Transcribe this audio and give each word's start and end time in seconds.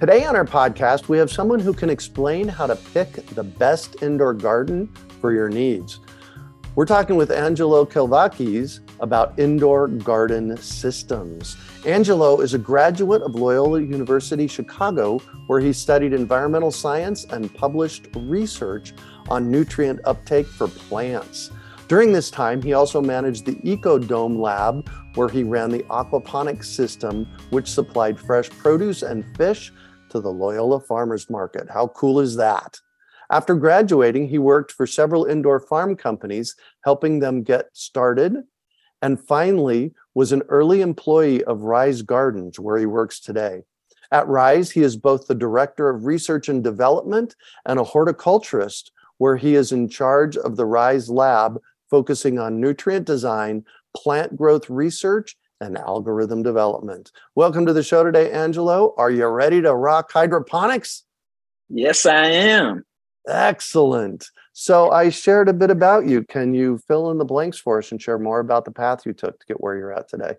Today 0.00 0.24
on 0.26 0.36
our 0.36 0.44
podcast, 0.44 1.08
we 1.08 1.18
have 1.18 1.28
someone 1.28 1.58
who 1.58 1.74
can 1.74 1.90
explain 1.90 2.46
how 2.46 2.68
to 2.68 2.76
pick 2.76 3.14
the 3.34 3.42
best 3.42 4.00
indoor 4.00 4.32
garden 4.32 4.86
for 5.20 5.32
your 5.32 5.48
needs. 5.48 5.98
We're 6.76 6.84
talking 6.84 7.16
with 7.16 7.32
Angelo 7.32 7.84
Kelvakis 7.84 8.78
about 9.00 9.36
indoor 9.40 9.88
garden 9.88 10.56
systems. 10.58 11.56
Angelo 11.84 12.40
is 12.40 12.54
a 12.54 12.58
graduate 12.58 13.22
of 13.22 13.34
Loyola 13.34 13.82
University 13.82 14.46
Chicago, 14.46 15.18
where 15.48 15.58
he 15.58 15.72
studied 15.72 16.12
environmental 16.12 16.70
science 16.70 17.24
and 17.24 17.52
published 17.52 18.06
research 18.14 18.94
on 19.28 19.50
nutrient 19.50 19.98
uptake 20.04 20.46
for 20.46 20.68
plants. 20.68 21.50
During 21.88 22.12
this 22.12 22.30
time, 22.30 22.62
he 22.62 22.72
also 22.72 23.00
managed 23.00 23.46
the 23.46 23.56
EcoDome 23.56 24.38
Lab, 24.38 24.88
where 25.16 25.28
he 25.28 25.42
ran 25.42 25.70
the 25.70 25.82
aquaponics 25.84 26.66
system, 26.66 27.26
which 27.50 27.66
supplied 27.66 28.20
fresh 28.20 28.48
produce 28.48 29.02
and 29.02 29.24
fish 29.36 29.72
to 30.10 30.20
the 30.20 30.32
Loyola 30.32 30.80
Farmers 30.80 31.28
Market. 31.30 31.68
How 31.70 31.88
cool 31.88 32.20
is 32.20 32.36
that? 32.36 32.80
After 33.30 33.54
graduating, 33.54 34.28
he 34.28 34.38
worked 34.38 34.72
for 34.72 34.86
several 34.86 35.24
indoor 35.24 35.60
farm 35.60 35.96
companies, 35.96 36.56
helping 36.84 37.20
them 37.20 37.42
get 37.42 37.66
started, 37.74 38.42
and 39.02 39.20
finally 39.20 39.92
was 40.14 40.32
an 40.32 40.42
early 40.48 40.80
employee 40.80 41.44
of 41.44 41.62
Rise 41.62 42.02
Gardens, 42.02 42.58
where 42.58 42.78
he 42.78 42.86
works 42.86 43.20
today. 43.20 43.62
At 44.10 44.26
Rise, 44.26 44.70
he 44.70 44.80
is 44.80 44.96
both 44.96 45.26
the 45.26 45.34
director 45.34 45.90
of 45.90 46.06
research 46.06 46.48
and 46.48 46.64
development 46.64 47.36
and 47.66 47.78
a 47.78 47.84
horticulturist, 47.84 48.92
where 49.18 49.36
he 49.36 49.54
is 49.54 49.72
in 49.72 49.88
charge 49.88 50.36
of 50.36 50.56
the 50.56 50.64
Rise 50.64 51.10
Lab, 51.10 51.60
focusing 51.90 52.38
on 52.38 52.60
nutrient 52.60 53.06
design, 53.06 53.64
plant 53.94 54.36
growth 54.36 54.70
research, 54.70 55.36
and 55.60 55.76
algorithm 55.76 56.42
development. 56.42 57.10
Welcome 57.34 57.66
to 57.66 57.72
the 57.72 57.82
show 57.82 58.04
today, 58.04 58.30
Angelo. 58.30 58.94
Are 58.96 59.10
you 59.10 59.26
ready 59.26 59.60
to 59.62 59.74
rock 59.74 60.12
hydroponics? 60.12 61.04
Yes, 61.68 62.06
I 62.06 62.26
am. 62.26 62.84
Excellent. 63.28 64.30
So 64.52 64.90
I 64.90 65.10
shared 65.10 65.48
a 65.48 65.52
bit 65.52 65.70
about 65.70 66.06
you. 66.06 66.24
Can 66.24 66.54
you 66.54 66.78
fill 66.88 67.10
in 67.10 67.18
the 67.18 67.24
blanks 67.24 67.58
for 67.58 67.78
us 67.78 67.92
and 67.92 68.00
share 68.00 68.18
more 68.18 68.40
about 68.40 68.64
the 68.64 68.70
path 68.70 69.04
you 69.04 69.12
took 69.12 69.38
to 69.40 69.46
get 69.46 69.60
where 69.60 69.76
you're 69.76 69.92
at 69.92 70.08
today? 70.08 70.34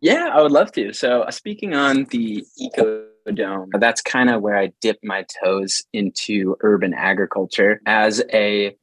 Yeah, 0.00 0.30
I 0.32 0.40
would 0.40 0.52
love 0.52 0.72
to. 0.72 0.92
So 0.92 1.22
uh, 1.22 1.30
speaking 1.30 1.74
on 1.74 2.04
the 2.04 2.44
ecodome, 2.60 3.68
that's 3.78 4.00
kind 4.00 4.30
of 4.30 4.40
where 4.40 4.56
I 4.56 4.72
dipped 4.80 5.04
my 5.04 5.26
toes 5.42 5.82
into 5.92 6.56
urban 6.60 6.94
agriculture 6.94 7.80
as 7.86 8.22
a 8.32 8.76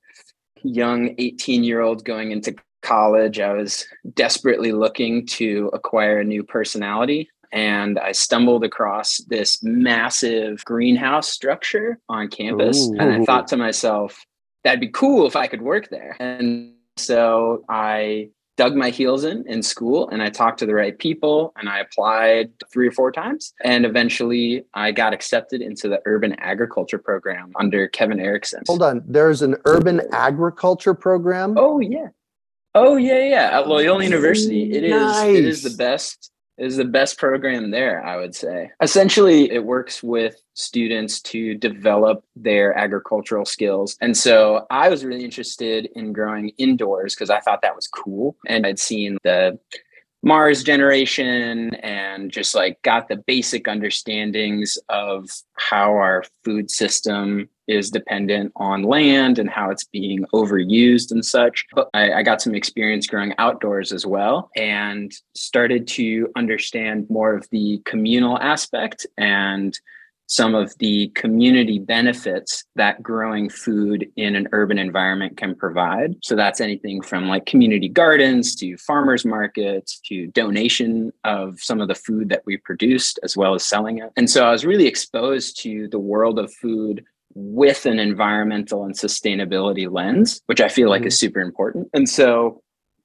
young 0.63 1.15
18 1.17 1.63
year 1.63 1.81
old 1.81 2.05
going 2.05 2.31
into 2.31 2.55
college. 2.81 3.39
I 3.39 3.53
was 3.53 3.85
desperately 4.13 4.71
looking 4.71 5.25
to 5.27 5.69
acquire 5.73 6.19
a 6.19 6.23
new 6.23 6.43
personality 6.43 7.29
and 7.51 7.99
I 7.99 8.13
stumbled 8.13 8.63
across 8.63 9.17
this 9.27 9.61
massive 9.61 10.63
greenhouse 10.63 11.29
structure 11.29 11.99
on 12.07 12.29
campus. 12.29 12.87
Ooh. 12.87 12.95
And 12.97 13.11
I 13.11 13.25
thought 13.25 13.47
to 13.49 13.57
myself, 13.57 14.23
that'd 14.63 14.79
be 14.79 14.89
cool 14.89 15.27
if 15.27 15.35
I 15.35 15.47
could 15.47 15.61
work 15.61 15.89
there. 15.89 16.15
And 16.19 16.75
so 16.97 17.63
I 17.67 18.29
dug 18.57 18.75
my 18.75 18.89
heels 18.89 19.23
in 19.23 19.43
in 19.47 19.63
school 19.63 20.07
and 20.09 20.21
I 20.21 20.29
talked 20.29 20.59
to 20.59 20.65
the 20.65 20.75
right 20.75 20.97
people 20.97 21.51
and 21.57 21.67
I 21.67 21.79
applied 21.79 22.51
three 22.71 22.87
or 22.87 22.91
four 22.91 23.11
times. 23.11 23.53
And 23.63 23.85
eventually 23.85 24.65
I 24.73 24.91
got 24.91 25.13
accepted 25.13 25.61
into 25.61 25.89
the 25.89 26.01
urban 26.05 26.35
agriculture 26.39 26.99
program 26.99 27.51
under 27.59 27.87
Kevin 27.87 28.19
Erickson. 28.19 28.63
Hold 28.67 28.83
on. 28.83 29.03
There's 29.05 29.41
an 29.41 29.55
urban 29.65 30.01
agriculture 30.11 30.93
program? 30.93 31.55
Oh, 31.57 31.79
yeah. 31.79 32.09
Oh, 32.73 32.95
yeah, 32.95 33.23
yeah. 33.23 33.59
At 33.59 33.67
Loyola 33.67 34.03
University. 34.03 34.71
It 34.71 34.89
nice. 34.89 35.25
is, 35.25 35.35
it 35.35 35.45
is 35.45 35.63
the 35.63 35.77
best 35.77 36.31
is 36.61 36.77
the 36.77 36.85
best 36.85 37.17
program 37.17 37.71
there, 37.71 38.05
I 38.05 38.17
would 38.17 38.35
say. 38.35 38.69
Essentially, 38.81 39.51
it 39.51 39.65
works 39.65 40.03
with 40.03 40.35
students 40.53 41.19
to 41.21 41.55
develop 41.55 42.23
their 42.35 42.77
agricultural 42.77 43.45
skills. 43.45 43.97
And 43.99 44.15
so 44.15 44.67
I 44.69 44.89
was 44.89 45.03
really 45.03 45.25
interested 45.25 45.89
in 45.95 46.13
growing 46.13 46.49
indoors 46.59 47.15
because 47.15 47.31
I 47.31 47.39
thought 47.39 47.63
that 47.63 47.75
was 47.75 47.87
cool. 47.87 48.35
And 48.47 48.67
I'd 48.67 48.79
seen 48.79 49.17
the 49.23 49.57
Mars 50.23 50.63
generation 50.63 51.73
and 51.75 52.31
just 52.31 52.53
like 52.53 52.79
got 52.83 53.07
the 53.07 53.15
basic 53.15 53.67
understandings 53.67 54.77
of 54.89 55.31
how 55.53 55.93
our 55.93 56.23
food 56.43 56.69
system 56.69 57.49
is 57.71 57.89
dependent 57.89 58.51
on 58.55 58.83
land 58.83 59.39
and 59.39 59.49
how 59.49 59.69
it's 59.69 59.85
being 59.85 60.25
overused 60.33 61.11
and 61.11 61.25
such. 61.25 61.65
But 61.73 61.89
I, 61.93 62.13
I, 62.13 62.23
got 62.23 62.41
some 62.41 62.55
experience 62.55 63.07
growing 63.07 63.33
outdoors 63.37 63.91
as 63.91 64.05
well 64.05 64.49
and 64.55 65.11
started 65.35 65.87
to 65.89 66.29
understand 66.35 67.09
more 67.09 67.35
of 67.35 67.47
the 67.51 67.81
communal 67.85 68.37
aspect 68.39 69.05
and 69.17 69.77
some 70.31 70.55
of 70.55 70.73
the 70.77 71.09
community 71.09 71.77
benefits 71.77 72.63
that 72.77 73.03
growing 73.03 73.49
food 73.49 74.09
in 74.15 74.33
an 74.33 74.47
urban 74.53 74.79
environment 74.79 75.35
can 75.35 75.53
provide. 75.53 76.15
So 76.23 76.37
that's 76.37 76.61
anything 76.61 77.01
from 77.01 77.27
like 77.27 77.45
community 77.45 77.89
gardens 77.89 78.55
to 78.55 78.77
farmers 78.77 79.25
markets 79.25 79.99
to 80.05 80.27
donation 80.27 81.11
of 81.25 81.59
some 81.59 81.81
of 81.81 81.89
the 81.89 81.95
food 81.95 82.29
that 82.29 82.43
we 82.45 82.55
produced 82.55 83.19
as 83.23 83.35
well 83.35 83.55
as 83.55 83.65
selling 83.65 83.97
it. 83.97 84.13
And 84.15 84.29
so 84.29 84.47
I 84.47 84.51
was 84.51 84.65
really 84.65 84.87
exposed 84.87 85.61
to 85.63 85.89
the 85.89 85.99
world 85.99 86.39
of 86.39 86.53
food 86.53 87.03
with 87.35 87.85
an 87.85 87.99
environmental 87.99 88.83
and 88.83 88.95
sustainability 88.95 89.91
lens, 89.91 90.41
which 90.45 90.61
I 90.61 90.69
feel 90.69 90.89
like 90.89 91.01
mm-hmm. 91.01 91.07
is 91.07 91.19
super 91.19 91.39
important. 91.39 91.89
And 91.93 92.07
so 92.07 92.61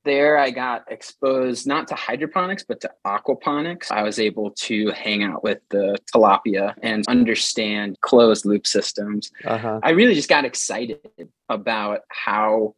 there 0.06 0.38
I 0.38 0.50
got 0.50 0.90
exposed 0.90 1.66
not 1.66 1.88
to 1.88 1.94
hydroponics, 1.94 2.64
but 2.66 2.80
to 2.80 2.90
aquaponics. 3.04 3.90
I 3.90 4.02
was 4.02 4.18
able 4.18 4.52
to 4.52 4.90
hang 4.92 5.24
out 5.24 5.42
with 5.42 5.58
the 5.70 5.98
tilapia 6.14 6.74
and 6.82 7.06
understand 7.08 8.00
closed 8.00 8.46
loop 8.46 8.66
systems. 8.66 9.30
Uh-huh. 9.44 9.80
I 9.82 9.90
really 9.90 10.14
just 10.14 10.28
got 10.28 10.44
excited 10.44 11.00
about 11.48 12.02
how 12.08 12.74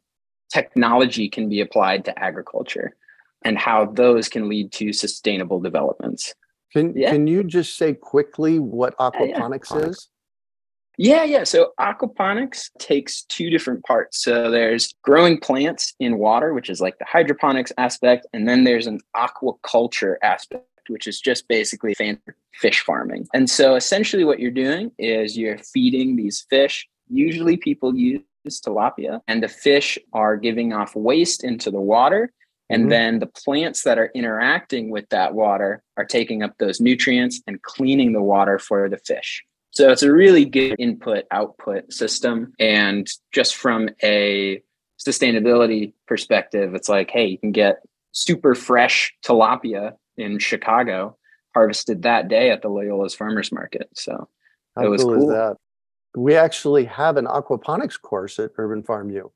technology 0.51 1.29
can 1.29 1.49
be 1.49 1.61
applied 1.61 2.07
to 2.07 2.19
agriculture 2.19 2.97
and 3.45 3.59
how 3.59 3.85
those 3.85 4.29
can 4.29 4.49
lead 4.49 4.73
to 4.73 4.93
sustainable 4.93 5.61
developments. 5.61 6.35
Can, 6.73 6.97
yeah. 6.97 7.11
can 7.11 7.27
you 7.27 7.45
just 7.45 7.77
say 7.77 7.95
quickly 7.95 8.59
what 8.59 8.97
aquaponics 8.97 9.71
yeah, 9.71 9.79
yeah. 9.79 9.87
is? 9.87 10.09
Yeah, 11.01 11.23
yeah. 11.23 11.45
So 11.45 11.73
aquaponics 11.79 12.71
takes 12.81 13.23
two 13.23 13.51
different 13.51 13.85
parts. 13.85 14.21
So 14.21 14.51
there's 14.51 14.95
growing 15.03 15.39
plants 15.39 15.95
in 16.01 16.19
water, 16.19 16.53
which 16.53 16.69
is 16.69 16.81
like 16.81 16.99
the 16.99 17.05
hydroponics 17.05 17.73
aspect, 17.79 18.27
and 18.33 18.49
then 18.49 18.65
there's 18.65 18.89
an 18.89 18.99
aquaculture 19.15 20.17
aspect, 20.25 20.67
which 20.89 21.07
is 21.07 21.21
just 21.21 21.47
basically 21.47 21.95
fish 22.53 22.81
farming. 22.81 23.29
And 23.33 23.49
so 23.49 23.77
essentially 23.77 24.25
what 24.25 24.41
you're 24.41 24.51
doing 24.51 24.91
is 24.99 25.39
you're 25.39 25.59
feeding 25.59 26.17
these 26.17 26.45
fish. 26.51 26.89
Usually 27.09 27.57
people 27.57 27.95
use 27.95 28.23
tilapia, 28.49 29.21
and 29.29 29.41
the 29.41 29.49
fish 29.49 30.01
are 30.13 30.37
giving 30.37 30.73
off 30.73 30.97
waste 30.97 31.45
into 31.45 31.71
the 31.71 31.81
water. 31.81 32.33
And 32.71 32.83
mm-hmm. 32.83 32.91
then 32.91 33.19
the 33.21 33.27
plants 33.27 33.85
that 33.85 33.99
are 33.99 34.11
interacting 34.15 34.91
with 34.91 35.09
that 35.11 35.35
water 35.35 35.83
are 35.97 36.05
taking 36.05 36.43
up 36.43 36.55
those 36.59 36.81
nutrients 36.81 37.41
and 37.47 37.63
cleaning 37.63 38.13
the 38.13 38.21
water 38.21 38.59
for 38.59 38.89
the 38.89 38.99
fish. 38.99 39.45
So 39.71 39.91
it's 39.91 40.03
a 40.03 40.13
really 40.13 40.45
good 40.45 40.77
input 40.79 41.25
output 41.31 41.93
system. 41.93 42.53
And 42.59 43.07
just 43.33 43.57
from 43.57 43.91
a 44.03 44.63
sustainability 44.99 45.93
perspective, 46.07 46.75
it's 46.75 46.89
like, 46.89 47.11
hey, 47.11 47.27
you 47.27 47.39
can 47.39 47.53
get 47.53 47.83
super 48.13 48.55
fresh 48.55 49.15
tilapia 49.25 49.93
in 50.17 50.39
Chicago 50.39 51.17
harvested 51.55 52.03
that 52.03 52.29
day 52.29 52.51
at 52.51 52.63
the 52.63 52.69
Loyola's 52.69 53.15
farmers 53.15 53.53
market. 53.53 53.89
So 53.95 54.29
How 54.77 54.85
it 54.85 54.89
was 54.89 55.03
cool. 55.03 55.29
cool. 55.29 55.61
We 56.17 56.35
actually 56.35 56.85
have 56.87 57.17
an 57.17 57.27
aquaponics 57.27 58.01
course 58.01 58.39
at 58.39 58.51
Urban 58.57 58.83
Farm 58.83 59.11
U. 59.11 59.33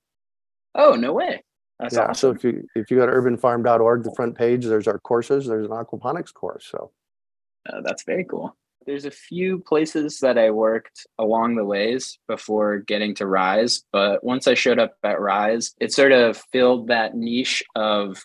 Oh, 0.75 0.94
no 0.94 1.12
way. 1.12 1.44
That's 1.78 1.94
yeah, 1.94 2.02
awesome. 2.02 2.14
so 2.14 2.31
if 2.31 2.44
you 2.44 2.67
if 2.75 2.90
you 2.90 2.96
go 2.96 3.06
to 3.06 3.12
urbanfarm.org, 3.12 4.05
the 4.05 4.14
front 4.14 4.37
page, 4.37 4.64
there's 4.64 4.87
our 4.87 4.99
courses. 5.00 5.46
There's 5.46 5.67
an 5.67 5.73
aquaponics 5.73 6.32
course. 6.32 6.69
So 6.70 6.93
uh, 7.69 7.81
that's 7.82 8.05
very 8.05 8.25
cool. 8.25 8.56
There's 8.87 9.05
a 9.05 9.11
few 9.11 9.61
places 9.61 10.20
that 10.20 10.38
I 10.38 10.50
worked 10.50 11.06
along 11.19 11.56
the 11.56 11.64
ways 11.64 12.19
before 12.29 12.79
getting 12.79 13.14
to 13.17 13.26
Rise, 13.26 13.82
but 13.93 14.25
once 14.25 14.46
I 14.46 14.55
showed 14.55 14.79
up 14.79 14.96
at 15.02 15.20
Rise, 15.20 15.75
it 15.81 15.93
sort 15.93 16.12
of 16.12 16.37
filled 16.52 16.88
that 16.88 17.14
niche 17.14 17.62
of 17.75 18.25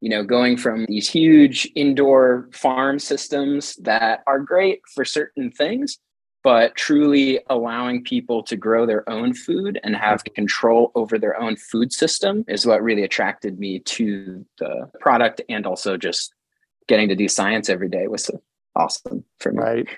you 0.00 0.10
know 0.10 0.24
going 0.24 0.56
from 0.56 0.84
these 0.86 1.08
huge 1.08 1.70
indoor 1.76 2.48
farm 2.52 2.98
systems 2.98 3.76
that 3.76 4.20
are 4.26 4.40
great 4.40 4.80
for 4.92 5.04
certain 5.04 5.50
things 5.50 5.98
but 6.42 6.74
truly 6.74 7.40
allowing 7.50 8.02
people 8.02 8.42
to 8.42 8.56
grow 8.56 8.84
their 8.84 9.08
own 9.08 9.32
food 9.32 9.78
and 9.84 9.94
have 9.94 10.24
control 10.34 10.90
over 10.94 11.18
their 11.18 11.40
own 11.40 11.56
food 11.56 11.92
system 11.92 12.44
is 12.48 12.66
what 12.66 12.82
really 12.82 13.04
attracted 13.04 13.58
me 13.58 13.78
to 13.78 14.44
the 14.58 14.90
product 15.00 15.40
and 15.48 15.66
also 15.66 15.96
just 15.96 16.34
getting 16.88 17.08
to 17.08 17.14
do 17.14 17.28
science 17.28 17.68
every 17.68 17.88
day 17.88 18.08
was 18.08 18.28
awesome 18.76 19.24
for 19.38 19.52
me. 19.52 19.62
Right. 19.62 19.88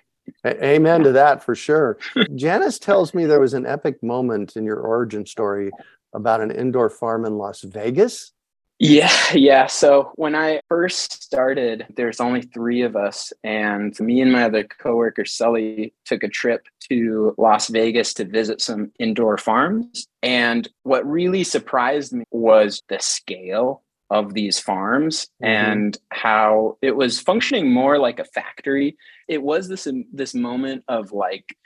Amen 0.46 1.02
to 1.04 1.12
that 1.12 1.42
for 1.42 1.54
sure. 1.54 1.98
Janice 2.34 2.78
tells 2.78 3.14
me 3.14 3.26
there 3.26 3.40
was 3.40 3.54
an 3.54 3.66
epic 3.66 4.02
moment 4.02 4.56
in 4.56 4.64
your 4.64 4.78
origin 4.78 5.26
story 5.26 5.70
about 6.14 6.40
an 6.40 6.50
indoor 6.50 6.88
farm 6.88 7.24
in 7.24 7.36
Las 7.36 7.62
Vegas. 7.62 8.32
Yeah, 8.80 9.12
yeah. 9.32 9.66
So 9.66 10.10
when 10.16 10.34
I 10.34 10.60
first 10.68 11.22
started, 11.22 11.86
there's 11.94 12.20
only 12.20 12.42
three 12.42 12.82
of 12.82 12.96
us, 12.96 13.32
and 13.44 13.98
me 14.00 14.20
and 14.20 14.32
my 14.32 14.44
other 14.44 14.64
coworker 14.64 15.24
Sully 15.24 15.94
took 16.04 16.24
a 16.24 16.28
trip 16.28 16.66
to 16.90 17.34
Las 17.38 17.68
Vegas 17.68 18.12
to 18.14 18.24
visit 18.24 18.60
some 18.60 18.90
indoor 18.98 19.38
farms. 19.38 20.08
And 20.22 20.68
what 20.82 21.08
really 21.08 21.44
surprised 21.44 22.12
me 22.12 22.24
was 22.32 22.82
the 22.88 22.98
scale 22.98 23.83
of 24.14 24.32
these 24.32 24.60
farms 24.60 25.26
mm-hmm. 25.42 25.46
and 25.46 25.98
how 26.10 26.78
it 26.80 26.94
was 26.94 27.20
functioning 27.20 27.70
more 27.70 27.98
like 27.98 28.20
a 28.20 28.24
factory. 28.24 28.96
It 29.28 29.42
was 29.42 29.68
this 29.68 29.88
this 30.12 30.34
moment 30.34 30.84
of 30.88 31.12
like 31.12 31.56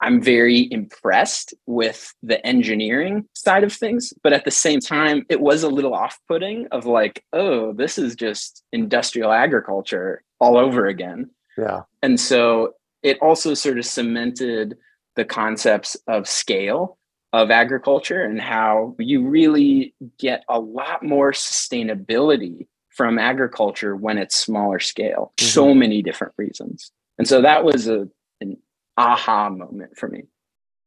I'm 0.00 0.20
very 0.20 0.66
impressed 0.72 1.54
with 1.66 2.12
the 2.24 2.44
engineering 2.44 3.24
side 3.34 3.62
of 3.62 3.72
things, 3.72 4.12
but 4.24 4.32
at 4.32 4.44
the 4.44 4.50
same 4.50 4.80
time, 4.80 5.24
it 5.28 5.40
was 5.40 5.62
a 5.62 5.68
little 5.68 5.94
off 5.94 6.18
putting 6.26 6.66
of 6.72 6.86
like, 6.86 7.24
oh, 7.32 7.72
this 7.72 7.98
is 7.98 8.16
just 8.16 8.64
industrial 8.72 9.30
agriculture 9.30 10.24
all 10.40 10.56
over 10.56 10.86
again. 10.86 11.30
Yeah. 11.56 11.82
And 12.02 12.18
so 12.18 12.74
it 13.04 13.16
also 13.22 13.54
sort 13.54 13.78
of 13.78 13.86
cemented 13.86 14.76
the 15.14 15.24
concepts 15.24 15.96
of 16.08 16.28
scale 16.28 16.98
of 17.32 17.50
agriculture 17.50 18.22
and 18.22 18.40
how 18.40 18.94
you 18.98 19.26
really 19.26 19.94
get 20.18 20.44
a 20.48 20.60
lot 20.60 21.02
more 21.02 21.32
sustainability 21.32 22.66
from 22.90 23.18
agriculture 23.18 23.96
when 23.96 24.18
it's 24.18 24.36
smaller 24.36 24.78
scale. 24.78 25.32
Mm-hmm. 25.36 25.46
So 25.46 25.74
many 25.74 26.02
different 26.02 26.34
reasons. 26.36 26.92
And 27.18 27.26
so 27.26 27.40
that 27.42 27.64
was 27.64 27.88
a 27.88 28.08
an 28.40 28.56
aha 28.98 29.48
moment 29.48 29.96
for 29.96 30.08
me. 30.08 30.24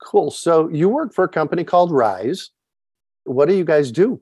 Cool. 0.03 0.29
So 0.29 0.69
you 0.69 0.89
work 0.89 1.13
for 1.13 1.23
a 1.23 1.29
company 1.29 1.63
called 1.63 1.91
Rise. 1.91 2.51
What 3.23 3.47
do 3.47 3.55
you 3.55 3.65
guys 3.65 3.91
do? 3.91 4.21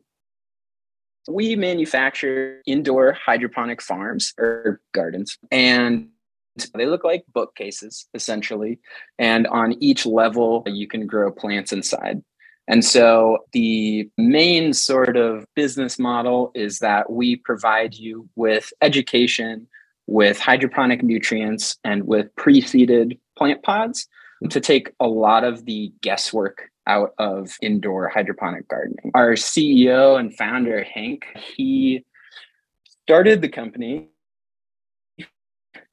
We 1.27 1.55
manufacture 1.55 2.61
indoor 2.65 3.13
hydroponic 3.13 3.81
farms 3.81 4.33
or 4.37 4.81
gardens, 4.93 5.37
and 5.51 6.09
they 6.73 6.85
look 6.85 7.03
like 7.03 7.25
bookcases 7.33 8.07
essentially. 8.13 8.79
And 9.17 9.47
on 9.47 9.75
each 9.81 10.05
level, 10.05 10.63
you 10.65 10.87
can 10.87 11.07
grow 11.07 11.31
plants 11.31 11.71
inside. 11.71 12.23
And 12.67 12.83
so 12.83 13.39
the 13.51 14.09
main 14.17 14.73
sort 14.73 15.17
of 15.17 15.45
business 15.55 15.99
model 15.99 16.51
is 16.55 16.79
that 16.79 17.11
we 17.11 17.35
provide 17.35 17.93
you 17.93 18.29
with 18.35 18.71
education, 18.81 19.67
with 20.07 20.39
hydroponic 20.39 21.03
nutrients, 21.03 21.77
and 21.83 22.05
with 22.07 22.33
pre 22.35 22.61
seeded 22.61 23.17
plant 23.37 23.63
pods 23.63 24.07
to 24.49 24.61
take 24.61 24.91
a 24.99 25.07
lot 25.07 25.43
of 25.43 25.65
the 25.65 25.91
guesswork 26.01 26.69
out 26.87 27.13
of 27.17 27.51
indoor 27.61 28.09
hydroponic 28.09 28.67
gardening. 28.67 29.11
Our 29.13 29.33
CEO 29.33 30.19
and 30.19 30.35
founder, 30.35 30.83
Hank, 30.83 31.25
he 31.55 32.05
started 33.05 33.41
the 33.41 33.49
company 33.49 34.09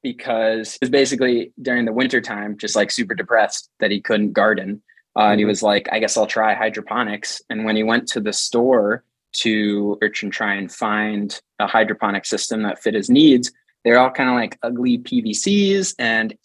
because 0.03 0.75
it 0.77 0.83
was 0.83 0.91
basically 0.91 1.53
during 1.61 1.85
the 1.85 1.93
winter 1.93 2.21
time, 2.21 2.57
just 2.57 2.77
like 2.77 2.91
super 2.91 3.15
depressed 3.15 3.71
that 3.81 3.91
he 3.91 4.01
couldn't 4.01 4.33
garden. 4.33 4.83
Uh, 5.17 5.25
and 5.25 5.41
he 5.41 5.45
mm-hmm. 5.45 5.49
was 5.49 5.63
like, 5.63 5.89
I 5.93 5.99
guess 5.99 6.17
I'll 6.17 6.27
try 6.27 6.55
hydroponics. 6.55 7.43
And 7.51 7.65
when 7.65 7.77
he 7.77 7.83
went 7.83 8.09
to 8.09 8.21
the 8.21 8.33
store 8.33 9.05
to 9.33 9.99
search 10.03 10.23
and 10.23 10.33
try 10.33 10.55
and 10.55 10.73
find 10.73 11.41
a 11.59 11.67
hydroponic 11.67 12.25
system 12.25 12.63
that 12.63 12.83
fit 12.83 12.95
his 12.95 13.11
needs, 13.11 13.51
they're 13.85 13.99
all 13.99 14.11
kind 14.11 14.29
of 14.29 14.37
like 14.37 14.59
ugly 14.63 14.99
PVCs 14.99 15.95
and 15.99 16.37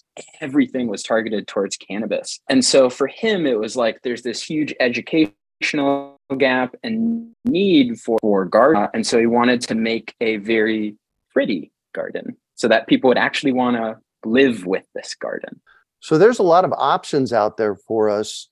everything 0.41 0.87
was 0.87 1.03
targeted 1.03 1.47
towards 1.47 1.77
cannabis. 1.77 2.39
And 2.49 2.63
so 2.63 2.89
for 2.89 3.07
him, 3.07 3.45
it 3.45 3.59
was 3.59 3.75
like 3.75 4.01
there's 4.01 4.21
this 4.21 4.41
huge 4.41 4.73
educational 4.79 6.17
gap 6.37 6.75
and 6.83 7.31
need 7.43 7.99
for, 7.99 8.17
for 8.21 8.45
garden. 8.45 8.87
And 8.93 9.05
so 9.05 9.19
he 9.19 9.25
wanted 9.25 9.61
to 9.61 9.75
make 9.75 10.15
a 10.21 10.37
very 10.37 10.95
pretty 11.33 11.71
garden 11.93 12.37
so 12.55 12.67
that 12.67 12.87
people 12.87 13.07
would 13.07 13.17
actually 13.17 13.51
want 13.51 13.77
to 13.77 13.97
live 14.27 14.65
with 14.65 14.85
this 14.95 15.13
garden. 15.15 15.61
So 15.99 16.17
there's 16.17 16.39
a 16.39 16.43
lot 16.43 16.65
of 16.65 16.73
options 16.73 17.33
out 17.33 17.57
there 17.57 17.75
for 17.75 18.09
us 18.09 18.47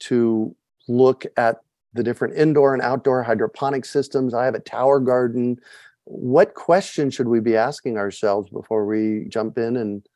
to 0.00 0.54
look 0.88 1.24
at 1.36 1.56
the 1.94 2.02
different 2.02 2.36
indoor 2.36 2.74
and 2.74 2.82
outdoor 2.82 3.22
hydroponic 3.22 3.84
systems. 3.84 4.34
I 4.34 4.44
have 4.44 4.54
a 4.54 4.60
tower 4.60 5.00
garden 5.00 5.58
what 6.08 6.54
question 6.54 7.10
should 7.10 7.28
we 7.28 7.38
be 7.38 7.54
asking 7.54 7.98
ourselves 7.98 8.48
before 8.48 8.86
we 8.86 9.26
jump 9.28 9.58
in 9.58 9.76
and 9.76 10.06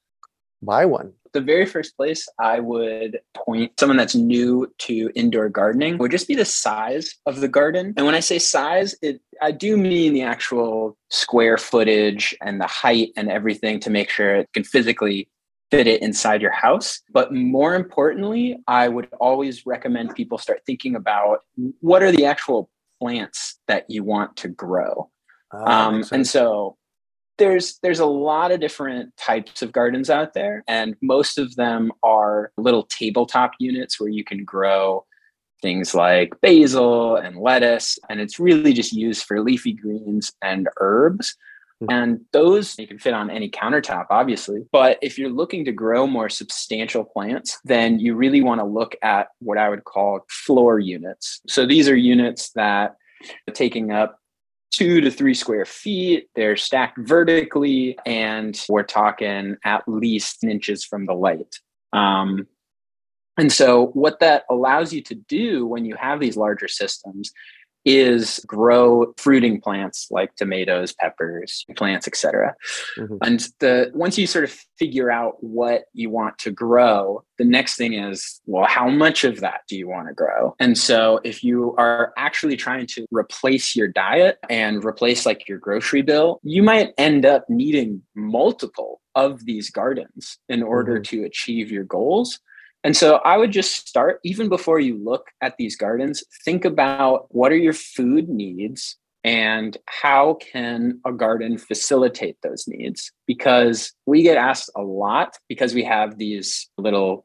buy 0.63 0.85
one? 0.85 1.13
The 1.33 1.41
very 1.41 1.65
first 1.65 1.97
place 1.97 2.29
I 2.39 2.61
would 2.61 3.21
point 3.35 3.73
someone 3.81 3.97
that's 3.97 4.15
new 4.15 4.73
to 4.81 5.11
indoor 5.15 5.49
gardening 5.49 5.97
would 5.99 6.11
just 6.11 6.29
be 6.29 6.35
the 6.35 6.45
size 6.45 7.15
of 7.25 7.41
the 7.41 7.49
garden. 7.49 7.95
And 7.97 8.05
when 8.05 8.15
I 8.15 8.21
say 8.21 8.39
size, 8.39 8.95
it 9.01 9.21
I 9.41 9.51
do 9.51 9.77
mean 9.77 10.13
the 10.13 10.23
actual 10.23 10.97
square 11.11 11.57
footage 11.57 12.35
and 12.43 12.61
the 12.61 12.67
height 12.67 13.13
and 13.17 13.31
everything 13.31 13.81
to 13.81 13.91
make 13.91 14.11
sure 14.11 14.35
it 14.35 14.53
can 14.53 14.65
physically 14.65 15.29
fit 15.71 15.87
it 15.87 16.03
inside 16.03 16.43
your 16.43 16.53
house. 16.53 17.01
But 17.11 17.33
more 17.33 17.75
importantly, 17.75 18.59
I 18.69 18.89
would 18.89 19.09
always 19.19 19.65
recommend 19.65 20.15
people 20.15 20.37
start 20.37 20.61
thinking 20.67 20.95
about 20.95 21.41
what 21.81 22.03
are 22.03 22.13
the 22.13 22.27
actual 22.27 22.69
plants 23.01 23.59
that 23.69 23.89
you 23.89 24.05
want 24.05 24.37
to 24.37 24.49
grow. 24.49 25.11
Oh, 25.51 25.65
um, 25.65 26.05
and 26.13 26.27
so 26.27 26.77
there's 27.43 27.79
there's 27.83 27.99
a 27.99 28.07
lot 28.07 28.53
of 28.53 28.61
different 28.61 29.17
types 29.17 29.63
of 29.63 29.73
gardens 29.73 30.09
out 30.09 30.33
there, 30.33 30.63
and 30.69 30.95
most 31.03 31.39
of 31.39 31.57
them 31.57 31.91
are 32.05 32.53
little 32.57 32.85
tabletop 32.85 33.51
units 33.59 33.99
where 33.99 34.09
you 34.09 34.23
can 34.23 34.45
grow 34.45 35.05
things 35.61 35.93
like 35.93 36.41
basil 36.41 37.17
and 37.17 37.37
lettuce, 37.37 37.99
and 38.09 38.21
it's 38.21 38.39
really 38.39 38.73
just 38.73 38.93
used 38.93 39.25
for 39.25 39.41
leafy 39.41 39.73
greens 39.73 40.33
and 40.41 40.69
herbs. 40.79 41.37
Hmm. 41.81 41.87
And 41.91 42.21
those 42.33 42.79
you 42.79 42.87
can 42.87 43.01
fit 43.01 43.13
on 43.13 43.29
any 43.29 43.51
countertop, 43.51 44.07
obviously. 44.09 44.65
But 44.71 44.99
if 45.03 45.19
you're 45.19 45.29
looking 45.29 45.65
to 45.65 45.73
grow 45.73 46.07
more 46.07 46.29
substantial 46.29 47.03
plants, 47.03 47.59
then 47.65 47.99
you 47.99 48.15
really 48.15 48.41
want 48.41 48.61
to 48.61 48.65
look 48.65 48.95
at 49.03 49.31
what 49.41 49.59
I 49.59 49.69
would 49.69 49.83
call 49.83 50.21
floor 50.29 50.79
units. 50.79 51.41
So 51.49 51.67
these 51.67 51.89
are 51.89 51.97
units 51.97 52.53
that 52.53 52.95
are 53.49 53.55
taking 53.55 53.91
up 53.91 54.21
two 54.73 55.01
to 55.03 55.11
three 55.11 55.35
square 55.35 55.65
feet. 55.65 56.29
They're 56.35 56.57
stacked 56.57 56.99
vertically, 56.99 57.99
and 58.05 58.61
we're 58.69 58.83
talking 58.83 59.57
at 59.65 59.87
least 59.87 60.43
inches 60.43 60.85
from 60.85 61.07
the 61.07 61.15
light. 61.15 61.61
Um, 61.93 62.49
and 63.39 63.53
so, 63.53 63.87
what 63.89 64.21
that 64.21 64.45
allows 64.51 64.93
you 64.93 65.03
to 65.03 65.15
do 65.15 65.67
when 65.67 65.85
you 65.85 65.95
have 65.97 66.21
these 66.21 66.37
larger 66.37 66.69
systems 66.69 67.33
is 67.85 68.41
grow 68.47 69.13
fruiting 69.17 69.61
plants 69.61 70.09
like 70.11 70.35
tomatoes, 70.37 70.93
peppers, 70.93 71.65
plants, 71.77 72.07
etc. 72.07 72.55
Mm-hmm. 72.97 73.17
And 73.23 73.49
the 73.59 73.91
once 73.95 74.19
you 74.19 74.27
sort 74.27 74.45
of 74.45 74.53
figure 74.79 75.11
out 75.11 75.43
what 75.43 75.85
you 75.93 76.11
want 76.11 76.39
to 76.39 76.51
grow, 76.51 77.25
the 77.39 77.45
next 77.45 77.77
thing 77.77 77.95
is, 77.95 78.41
well, 78.47 78.67
how 78.67 78.89
much 78.89 79.25
of 79.25 79.41
that 79.41 79.63
do 79.69 79.77
you 79.77 79.89
want 79.89 80.09
to 80.09 80.15
grow? 80.15 80.55
And 80.61 80.79
so 80.79 81.21
if 81.25 81.43
you 81.43 81.75
are 81.77 82.13
actually 82.17 82.57
trying 82.57 82.87
to 82.89 83.07
replace 83.11 83.75
your 83.75 83.89
diet 83.89 84.39
and 84.49 84.85
replace 84.85 85.27
like 85.27 85.49
your 85.49 85.59
grocery 85.59 86.03
bill, 86.03 86.41
you 86.43 86.63
might 86.63 86.93
end 86.99 87.27
up 87.27 87.45
needing 87.49 88.03
multiple 88.15 89.01
of 89.15 89.45
these 89.45 89.71
gardens 89.71 90.39
in 90.49 90.63
order 90.63 90.95
mm-hmm. 90.95 91.19
to 91.19 91.25
achieve 91.25 91.71
your 91.71 91.85
goals. 91.85 92.41
And 92.85 92.97
so 92.97 93.17
I 93.17 93.37
would 93.37 93.53
just 93.53 93.89
start, 93.89 94.21
even 94.25 94.49
before 94.49 94.81
you 94.81 94.99
look 95.03 95.29
at 95.41 95.57
these 95.57 95.77
gardens, 95.77 96.25
think 96.45 96.65
about 96.65 97.27
what 97.31 97.53
are 97.53 97.57
your 97.57 97.73
food 97.73 98.29
needs 98.29 98.97
and 99.25 99.77
how 99.87 100.35
can 100.35 101.01
a 101.07 101.13
garden 101.13 101.59
facilitate 101.59 102.39
those 102.43 102.67
needs? 102.67 103.13
Because 103.27 103.93
we 104.05 104.23
get 104.23 104.37
asked 104.37 104.71
a 104.77 104.83
lot 104.83 105.39
because 105.49 105.75
we 105.75 105.85
have 105.85 106.19
these 106.19 106.69
little 106.77 107.25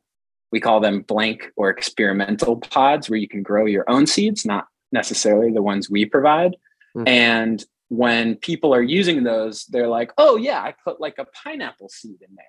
we 0.52 0.60
call 0.60 0.80
them 0.80 1.02
blank 1.02 1.52
or 1.58 1.70
experimental 1.70 2.58
pods 2.58 3.10
where 3.10 3.20
you 3.20 3.28
can 3.28 3.44
grow 3.44 3.66
your 3.66 3.90
own 3.90 4.08
seeds, 4.08 4.46
not 4.46 4.66
necessarily 4.92 5.52
the 5.52 5.62
ones 5.62 5.90
we 5.90 6.06
provide. 6.06 6.56
Mm-hmm. 6.96 7.08
And 7.08 7.66
when 7.90 8.36
people 8.36 8.74
are 8.74 8.82
using 8.82 9.24
those, 9.24 9.66
they're 9.66 9.88
like, 9.88 10.12
oh, 10.18 10.38
yeah, 10.38 10.62
I 10.62 10.74
put 10.84 11.02
like 11.02 11.16
a 11.18 11.26
pineapple 11.26 11.90
seed 11.90 12.22
in 12.22 12.36
there. 12.36 12.46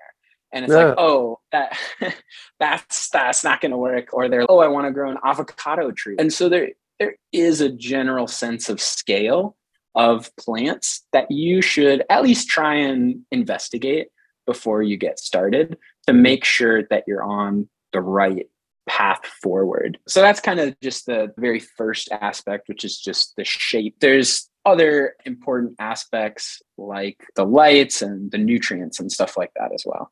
And 0.53 0.65
it's 0.65 0.73
yeah. 0.73 0.87
like, 0.87 0.95
oh, 0.99 1.41
that 1.53 1.77
that's 2.61 3.11
that's 3.11 3.45
not 3.45 3.61
going 3.61 3.73
to 3.73 3.77
work. 3.77 4.09
Or 4.13 4.29
they're, 4.29 4.47
oh, 4.49 4.59
I 4.59 4.69
want 4.69 4.87
to 4.87 4.93
grow 4.93 5.11
an 5.11 5.19
avocado 5.25 5.91
tree. 5.91 6.17
And 6.19 6.33
so 6.33 6.49
there 6.49 6.71
there 6.99 7.17
is 7.33 7.61
a 7.61 7.69
general 7.69 8.27
sense 8.27 8.69
of 8.69 8.81
scale 8.81 9.57
of 9.95 10.35
plants 10.37 11.05
that 11.13 11.31
you 11.31 11.63
should 11.63 12.05
at 12.09 12.23
least 12.23 12.49
try 12.49 12.75
and 12.75 13.21
investigate 13.31 14.09
before 14.47 14.83
you 14.83 14.97
get 14.97 15.19
started 15.19 15.77
to 16.07 16.13
make 16.13 16.45
sure 16.45 16.83
that 16.85 17.05
you're 17.07 17.23
on 17.23 17.69
the 17.93 18.01
right 18.01 18.47
path 18.89 19.25
forward. 19.43 19.99
So 20.09 20.23
that's 20.23 20.41
kind 20.41 20.61
of 20.61 20.79
just 20.81 21.07
the 21.07 21.33
very 21.37 21.61
first 21.61 22.09
aspect, 22.11 22.69
which 22.69 22.85
is 22.85 22.99
just 22.99 23.37
the 23.37 23.45
shape. 23.45 23.97
There's 24.01 24.49
other 24.65 25.15
important 25.25 25.75
aspects 25.79 26.61
like 26.77 27.25
the 27.37 27.45
lights 27.45 28.03
and 28.03 28.31
the 28.31 28.39
nutrients 28.39 29.01
and 29.01 29.13
stuff 29.13 29.37
like 29.37 29.53
that 29.57 29.73
as 29.75 29.85
well. 29.87 30.11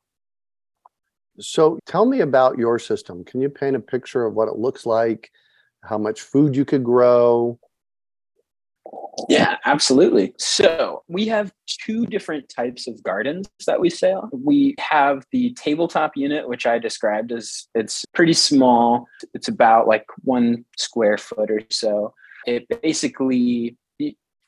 So 1.38 1.78
tell 1.86 2.06
me 2.06 2.20
about 2.20 2.58
your 2.58 2.78
system. 2.78 3.24
Can 3.24 3.40
you 3.40 3.48
paint 3.48 3.76
a 3.76 3.80
picture 3.80 4.24
of 4.24 4.34
what 4.34 4.48
it 4.48 4.56
looks 4.56 4.86
like, 4.86 5.30
how 5.84 5.98
much 5.98 6.22
food 6.22 6.56
you 6.56 6.64
could 6.64 6.84
grow? 6.84 7.58
Yeah, 9.28 9.56
absolutely. 9.64 10.34
So 10.38 11.02
we 11.08 11.26
have 11.26 11.52
two 11.66 12.06
different 12.06 12.48
types 12.48 12.86
of 12.86 13.02
gardens 13.02 13.48
that 13.66 13.80
we 13.80 13.90
sell. 13.90 14.28
We 14.32 14.74
have 14.78 15.24
the 15.32 15.54
tabletop 15.54 16.12
unit, 16.16 16.48
which 16.48 16.66
I 16.66 16.78
described 16.78 17.32
as 17.32 17.66
it's 17.74 18.04
pretty 18.14 18.34
small. 18.34 19.06
It's 19.34 19.48
about 19.48 19.88
like 19.88 20.04
one 20.22 20.64
square 20.76 21.18
foot 21.18 21.50
or 21.50 21.62
so. 21.70 22.14
It 22.46 22.66
basically 22.82 23.76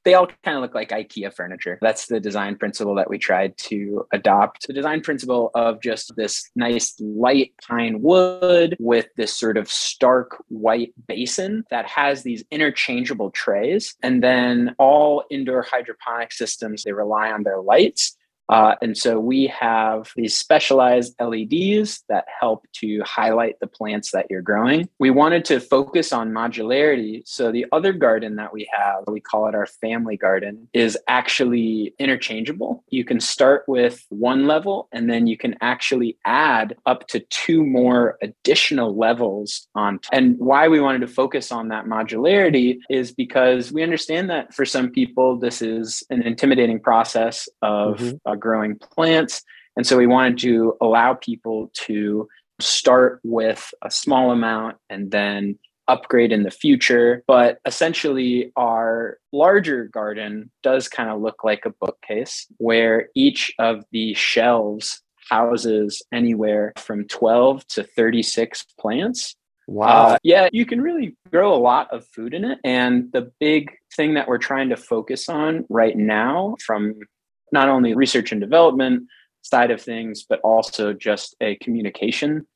they 0.08 0.14
all 0.14 0.26
kind 0.42 0.56
of 0.56 0.62
look 0.62 0.74
like 0.74 0.88
IKEA 0.88 1.34
furniture. 1.34 1.78
That's 1.82 2.06
the 2.06 2.18
design 2.18 2.56
principle 2.56 2.94
that 2.94 3.10
we 3.10 3.18
tried 3.18 3.58
to 3.58 4.06
adopt. 4.14 4.66
The 4.66 4.72
design 4.72 5.02
principle 5.02 5.50
of 5.54 5.82
just 5.82 6.16
this 6.16 6.50
nice 6.56 6.94
light 6.98 7.52
pine 7.68 8.00
wood 8.00 8.74
with 8.80 9.08
this 9.18 9.36
sort 9.36 9.58
of 9.58 9.70
stark 9.70 10.42
white 10.48 10.94
basin 11.08 11.64
that 11.70 11.84
has 11.84 12.22
these 12.22 12.42
interchangeable 12.50 13.30
trays. 13.32 13.96
And 14.02 14.22
then 14.22 14.74
all 14.78 15.24
indoor 15.30 15.60
hydroponic 15.60 16.32
systems, 16.32 16.84
they 16.84 16.92
rely 16.92 17.30
on 17.30 17.42
their 17.42 17.60
lights 17.60 18.16
uh, 18.49 18.75
and 18.81 18.97
so 18.97 19.21
we 19.21 19.47
have 19.47 20.11
these 20.17 20.37
specialized 20.37 21.14
LEDs 21.21 22.02
that 22.09 22.25
help 22.40 22.67
to 22.73 23.02
highlight 23.05 23.61
the 23.61 23.67
plants 23.67 24.12
that 24.12 24.26
you're 24.31 24.43
growing. 24.43 24.88
We 24.99 25.11
wanted 25.11 25.45
to 25.47 25.61
focus 25.61 26.12
on 26.12 26.31
modularity. 26.31 27.23
So 27.26 27.52
the 27.52 27.67
other 27.73 27.93
garden 27.93 28.37
that 28.37 28.52
we 28.52 28.69
have, 28.73 29.05
we 29.07 29.21
call 29.21 29.49
it 29.49 29.55
our 29.55 29.67
family 29.67 30.17
garden, 30.17 30.69
is 30.73 30.97
actually 31.09 31.95
interchangeable. 31.99 32.85
You 32.88 33.05
can 33.05 33.21
start 33.21 33.64
with 33.69 34.05
one 34.09 34.47
level 34.47 34.88
and 34.93 35.11
then 35.11 35.26
you 35.26 35.37
can 35.37 35.57
actually 35.61 36.17
add 36.25 36.76
up 36.87 37.07
to 37.09 37.21
two 37.21 37.64
more 37.64 38.19
additional 38.23 38.97
levels 38.97 39.69
on. 39.75 39.99
T- 39.99 40.09
and 40.12 40.38
why 40.38 40.69
we 40.69 40.81
wanted 40.81 41.00
to 41.00 41.09
focus 41.09 41.52
on 41.52 41.69
that 41.69 41.85
modularity 41.85 42.78
is 42.88 43.12
because 43.12 43.73
we 43.73 43.83
understand 43.83 44.31
that 44.31 44.55
for 44.55 44.64
some 44.64 44.90
people, 44.90 45.37
this 45.37 45.61
is 45.61 46.02
an 46.09 46.23
intimidating 46.23 46.81
process 46.81 47.49
of 47.61 47.99
mm-hmm 47.99 48.38
growing 48.38 48.76
plants. 48.76 49.42
And 49.76 49.87
so 49.87 49.97
we 49.97 50.07
wanted 50.07 50.38
to 50.38 50.76
allow 50.80 51.14
people 51.14 51.71
to 51.87 52.28
start 52.61 53.21
with 53.23 53.73
a 53.83 53.90
small 53.90 54.30
amount 54.33 54.76
and 54.90 55.11
then 55.11 55.59
upgrade 55.87 56.33
in 56.33 56.42
the 56.42 56.50
future. 56.50 57.25
But 57.26 57.59
essentially, 57.64 58.52
our 58.57 59.18
larger 59.33 59.85
garden 59.85 60.50
does 60.62 60.88
kind 60.88 61.09
of 61.09 61.21
look 61.21 61.45
like 61.45 61.64
a 61.64 61.71
bookcase 61.71 62.47
where 62.59 63.09
each 63.14 63.52
of 63.59 63.85
the 63.92 64.14
shelves 64.14 65.02
houses 65.30 66.02
anywhere 66.12 66.73
from 66.76 67.07
12 67.07 67.66
to 67.68 67.85
36 67.85 68.64
plants. 68.80 69.35
Wow. 69.66 69.87
Uh, 69.87 70.18
yeah, 70.23 70.49
you 70.52 70.64
can 70.64 70.80
really 70.80 71.14
grow 71.30 71.52
a 71.54 71.61
lot 71.61 71.92
of 71.92 72.07
food 72.07 72.33
in 72.33 72.45
it. 72.45 72.59
And 72.64 73.12
the 73.12 73.30
big 73.38 73.71
thing 73.95 74.14
that 74.14 74.26
we're 74.26 74.38
trying 74.38 74.71
to 74.71 74.76
focus 74.76 75.28
on 75.28 75.66
right 75.68 75.97
now 75.97 76.57
from 76.64 76.95
not 77.52 77.69
only 77.69 77.95
research 77.95 78.33
and 78.33 78.40
development 78.40 79.05
side 79.43 79.71
of 79.71 79.81
things, 79.81 80.25
but 80.28 80.40
also 80.40 80.93
just 80.93 81.37
a 81.40 81.57
communication 81.57 82.47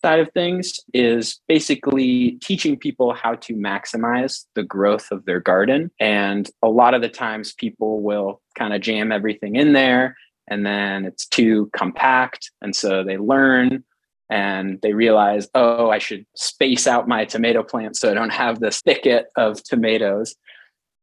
side 0.00 0.20
of 0.20 0.32
things 0.32 0.80
is 0.94 1.40
basically 1.46 2.32
teaching 2.42 2.76
people 2.76 3.12
how 3.12 3.34
to 3.34 3.54
maximize 3.54 4.46
the 4.54 4.62
growth 4.62 5.10
of 5.10 5.24
their 5.26 5.40
garden. 5.40 5.90
And 6.00 6.48
a 6.62 6.68
lot 6.68 6.94
of 6.94 7.02
the 7.02 7.08
times 7.08 7.52
people 7.52 8.00
will 8.00 8.40
kind 8.56 8.72
of 8.72 8.80
jam 8.80 9.12
everything 9.12 9.56
in 9.56 9.72
there 9.72 10.16
and 10.48 10.66
then 10.66 11.04
it's 11.04 11.26
too 11.26 11.70
compact. 11.72 12.50
And 12.60 12.74
so 12.74 13.04
they 13.04 13.18
learn 13.18 13.84
and 14.28 14.78
they 14.82 14.92
realize, 14.92 15.48
oh, 15.54 15.90
I 15.90 15.98
should 15.98 16.24
space 16.34 16.86
out 16.86 17.08
my 17.08 17.24
tomato 17.24 17.62
plants 17.62 18.00
so 18.00 18.10
I 18.10 18.14
don't 18.14 18.32
have 18.32 18.60
this 18.60 18.80
thicket 18.80 19.26
of 19.36 19.62
tomatoes. 19.62 20.34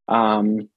Um, 0.08 0.68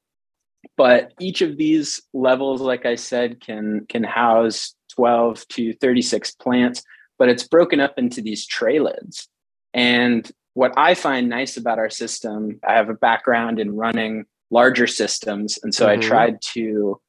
but 0.78 1.14
each 1.20 1.42
of 1.42 1.58
these 1.58 2.02
levels 2.14 2.62
like 2.62 2.86
i 2.86 2.96
said 2.96 3.40
can 3.42 3.86
can 3.90 4.04
house 4.04 4.76
12 4.96 5.48
to 5.48 5.74
36 5.74 6.32
plants 6.36 6.84
but 7.18 7.30
it's 7.30 7.48
broken 7.48 7.80
up 7.80 7.94
into 7.98 8.22
these 8.22 8.46
tray 8.46 8.80
lids 8.80 9.28
and 9.74 10.32
what 10.54 10.74
i 10.78 10.94
find 10.94 11.30
nice 11.30 11.58
about 11.58 11.80
our 11.80 11.90
system 11.90 12.60
i 12.68 12.74
have 12.74 12.90
a 12.90 12.94
background 12.94 13.60
in 13.60 13.76
running 13.76 14.26
larger 14.50 14.88
systems 14.88 15.58
and 15.64 15.74
so 15.74 15.88
mm-hmm. 15.88 16.00
i 16.00 16.04
tried 16.04 16.42
to 16.42 17.00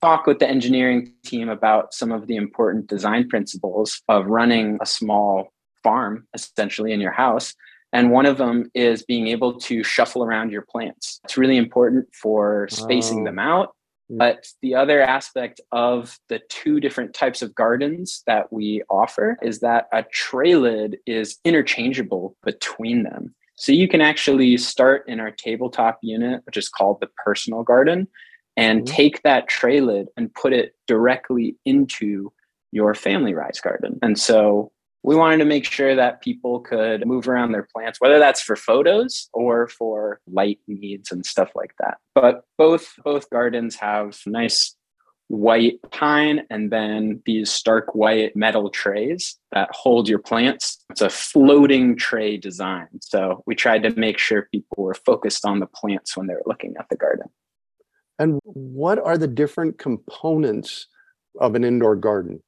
talk 0.00 0.26
with 0.26 0.38
the 0.38 0.48
engineering 0.48 1.12
team 1.24 1.48
about 1.48 1.92
some 1.92 2.10
of 2.10 2.26
the 2.26 2.36
important 2.36 2.86
design 2.86 3.28
principles 3.28 4.00
of 4.08 4.26
running 4.26 4.78
a 4.80 4.86
small 4.86 5.52
farm 5.82 6.26
essentially 6.34 6.92
in 6.92 7.00
your 7.00 7.12
house 7.12 7.54
and 7.92 8.10
one 8.10 8.26
of 8.26 8.38
them 8.38 8.70
is 8.74 9.02
being 9.02 9.28
able 9.28 9.58
to 9.60 9.82
shuffle 9.82 10.22
around 10.24 10.52
your 10.52 10.62
plants. 10.62 11.20
It's 11.24 11.36
really 11.36 11.56
important 11.56 12.06
for 12.14 12.68
spacing 12.70 13.22
oh. 13.22 13.24
them 13.24 13.38
out. 13.38 13.74
Mm. 14.10 14.18
But 14.18 14.48
the 14.62 14.74
other 14.74 15.00
aspect 15.00 15.60
of 15.72 16.18
the 16.28 16.40
two 16.48 16.80
different 16.80 17.14
types 17.14 17.42
of 17.42 17.54
gardens 17.54 18.22
that 18.26 18.52
we 18.52 18.82
offer 18.90 19.38
is 19.42 19.60
that 19.60 19.88
a 19.92 20.04
tray 20.04 20.54
lid 20.54 20.98
is 21.06 21.38
interchangeable 21.44 22.36
between 22.44 23.02
them. 23.02 23.34
So 23.56 23.72
you 23.72 23.88
can 23.88 24.00
actually 24.00 24.56
start 24.56 25.04
in 25.06 25.20
our 25.20 25.30
tabletop 25.30 25.98
unit, 26.02 26.42
which 26.46 26.56
is 26.56 26.68
called 26.68 26.98
the 27.00 27.10
personal 27.22 27.62
garden, 27.62 28.08
and 28.56 28.84
mm-hmm. 28.84 28.94
take 28.94 29.22
that 29.22 29.48
tray 29.48 29.80
lid 29.80 30.08
and 30.16 30.32
put 30.32 30.52
it 30.52 30.74
directly 30.86 31.56
into 31.64 32.32
your 32.72 32.94
family 32.94 33.34
rise 33.34 33.60
garden. 33.60 33.98
And 34.00 34.18
so 34.18 34.72
we 35.02 35.16
wanted 35.16 35.38
to 35.38 35.44
make 35.44 35.64
sure 35.64 35.94
that 35.94 36.20
people 36.20 36.60
could 36.60 37.06
move 37.06 37.28
around 37.28 37.52
their 37.52 37.66
plants 37.74 38.00
whether 38.00 38.18
that's 38.18 38.42
for 38.42 38.56
photos 38.56 39.28
or 39.32 39.68
for 39.68 40.20
light 40.26 40.58
needs 40.66 41.10
and 41.10 41.24
stuff 41.24 41.50
like 41.54 41.74
that. 41.78 41.98
But 42.14 42.44
both 42.58 42.94
both 43.04 43.30
gardens 43.30 43.76
have 43.76 44.18
nice 44.26 44.76
white 45.28 45.78
pine 45.92 46.44
and 46.50 46.72
then 46.72 47.22
these 47.24 47.52
stark 47.52 47.94
white 47.94 48.34
metal 48.34 48.68
trays 48.68 49.38
that 49.52 49.68
hold 49.72 50.08
your 50.08 50.18
plants. 50.18 50.84
It's 50.90 51.02
a 51.02 51.08
floating 51.08 51.96
tray 51.96 52.36
design. 52.36 52.88
So 53.00 53.44
we 53.46 53.54
tried 53.54 53.84
to 53.84 53.90
make 53.90 54.18
sure 54.18 54.48
people 54.50 54.82
were 54.82 54.94
focused 54.94 55.44
on 55.44 55.60
the 55.60 55.66
plants 55.66 56.16
when 56.16 56.26
they 56.26 56.34
were 56.34 56.42
looking 56.46 56.74
at 56.80 56.88
the 56.88 56.96
garden. 56.96 57.28
And 58.18 58.40
what 58.42 58.98
are 58.98 59.16
the 59.16 59.28
different 59.28 59.78
components 59.78 60.88
of 61.40 61.54
an 61.54 61.62
indoor 61.62 61.94
garden 61.94 62.42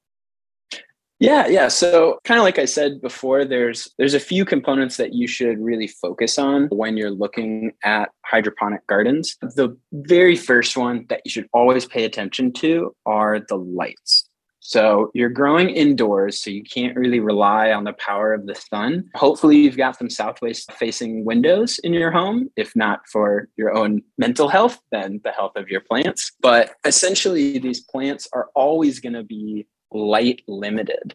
yeah, 1.23 1.47
yeah. 1.47 1.69
So 1.69 2.19
kind 2.25 2.41
of 2.41 2.43
like 2.43 2.59
I 2.59 2.64
said 2.64 3.00
before, 3.00 3.45
there's 3.45 3.88
there's 3.97 4.14
a 4.14 4.21
few 4.21 4.45
components 4.45 4.97
that 4.97 5.14
you 5.14 5.29
should 5.29 5.61
really 5.61 5.87
focus 5.87 6.37
on 6.37 6.67
when 6.73 6.97
you're 6.97 7.12
looking 7.12 7.73
at 7.85 8.11
hydroponic 8.25 8.85
gardens. 8.88 9.37
The 9.41 9.76
very 9.93 10.35
first 10.35 10.76
one 10.76 11.07
that 11.11 11.21
you 11.25 11.31
should 11.31 11.49
always 11.52 11.87
pay 11.87 12.05
attention 12.05 12.52
to 12.55 12.93
are 13.07 13.38
the 13.38 13.55
lights. 13.57 14.29
So 14.64 15.11
you're 15.12 15.29
growing 15.29 15.71
indoors, 15.71 16.41
so 16.41 16.49
you 16.49 16.62
can't 16.62 16.97
really 16.97 17.19
rely 17.19 17.73
on 17.73 17.85
the 17.85 17.93
power 17.95 18.33
of 18.33 18.47
the 18.47 18.55
sun. 18.55 19.09
Hopefully, 19.14 19.59
you've 19.59 19.76
got 19.76 19.99
some 19.99 20.11
southwest 20.11 20.73
facing 20.73 21.25
windows 21.25 21.79
in 21.81 21.93
your 21.93 22.11
home. 22.11 22.49
If 22.57 22.75
not 22.75 23.00
for 23.09 23.49
your 23.57 23.76
own 23.76 24.02
mental 24.19 24.49
health, 24.49 24.81
then 24.91 25.21
the 25.23 25.33
health 25.33 25.52
of 25.57 25.69
your 25.69 25.81
plants. 25.81 26.33
But 26.41 26.75
essentially, 26.85 27.59
these 27.59 27.81
plants 27.81 28.29
are 28.33 28.50
always 28.55 28.99
going 28.99 29.14
to 29.14 29.25
be 29.25 29.67
light 29.94 30.42
limited. 30.46 31.14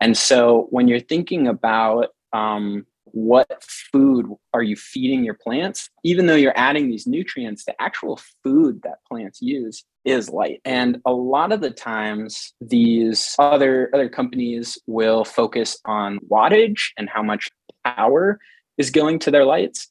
And 0.00 0.16
so 0.16 0.66
when 0.70 0.88
you're 0.88 1.00
thinking 1.00 1.46
about 1.46 2.08
um, 2.32 2.86
what 3.12 3.62
food 3.62 4.26
are 4.54 4.62
you 4.62 4.74
feeding 4.74 5.22
your 5.22 5.34
plants 5.34 5.90
even 6.02 6.26
though 6.26 6.34
you're 6.34 6.56
adding 6.56 6.88
these 6.88 7.06
nutrients 7.06 7.64
the 7.64 7.82
actual 7.82 8.18
food 8.42 8.80
that 8.82 9.04
plants 9.06 9.42
use 9.42 9.84
is 10.04 10.30
light 10.30 10.60
and 10.64 11.00
a 11.04 11.12
lot 11.12 11.52
of 11.52 11.60
the 11.60 11.70
times 11.70 12.54
these 12.60 13.34
other 13.38 13.90
other 13.92 14.08
companies 14.08 14.78
will 14.86 15.24
focus 15.24 15.78
on 15.84 16.18
wattage 16.30 16.90
and 16.96 17.08
how 17.08 17.22
much 17.22 17.50
power 17.84 18.38
is 18.78 18.90
going 18.90 19.18
to 19.18 19.30
their 19.30 19.44
lights 19.44 19.88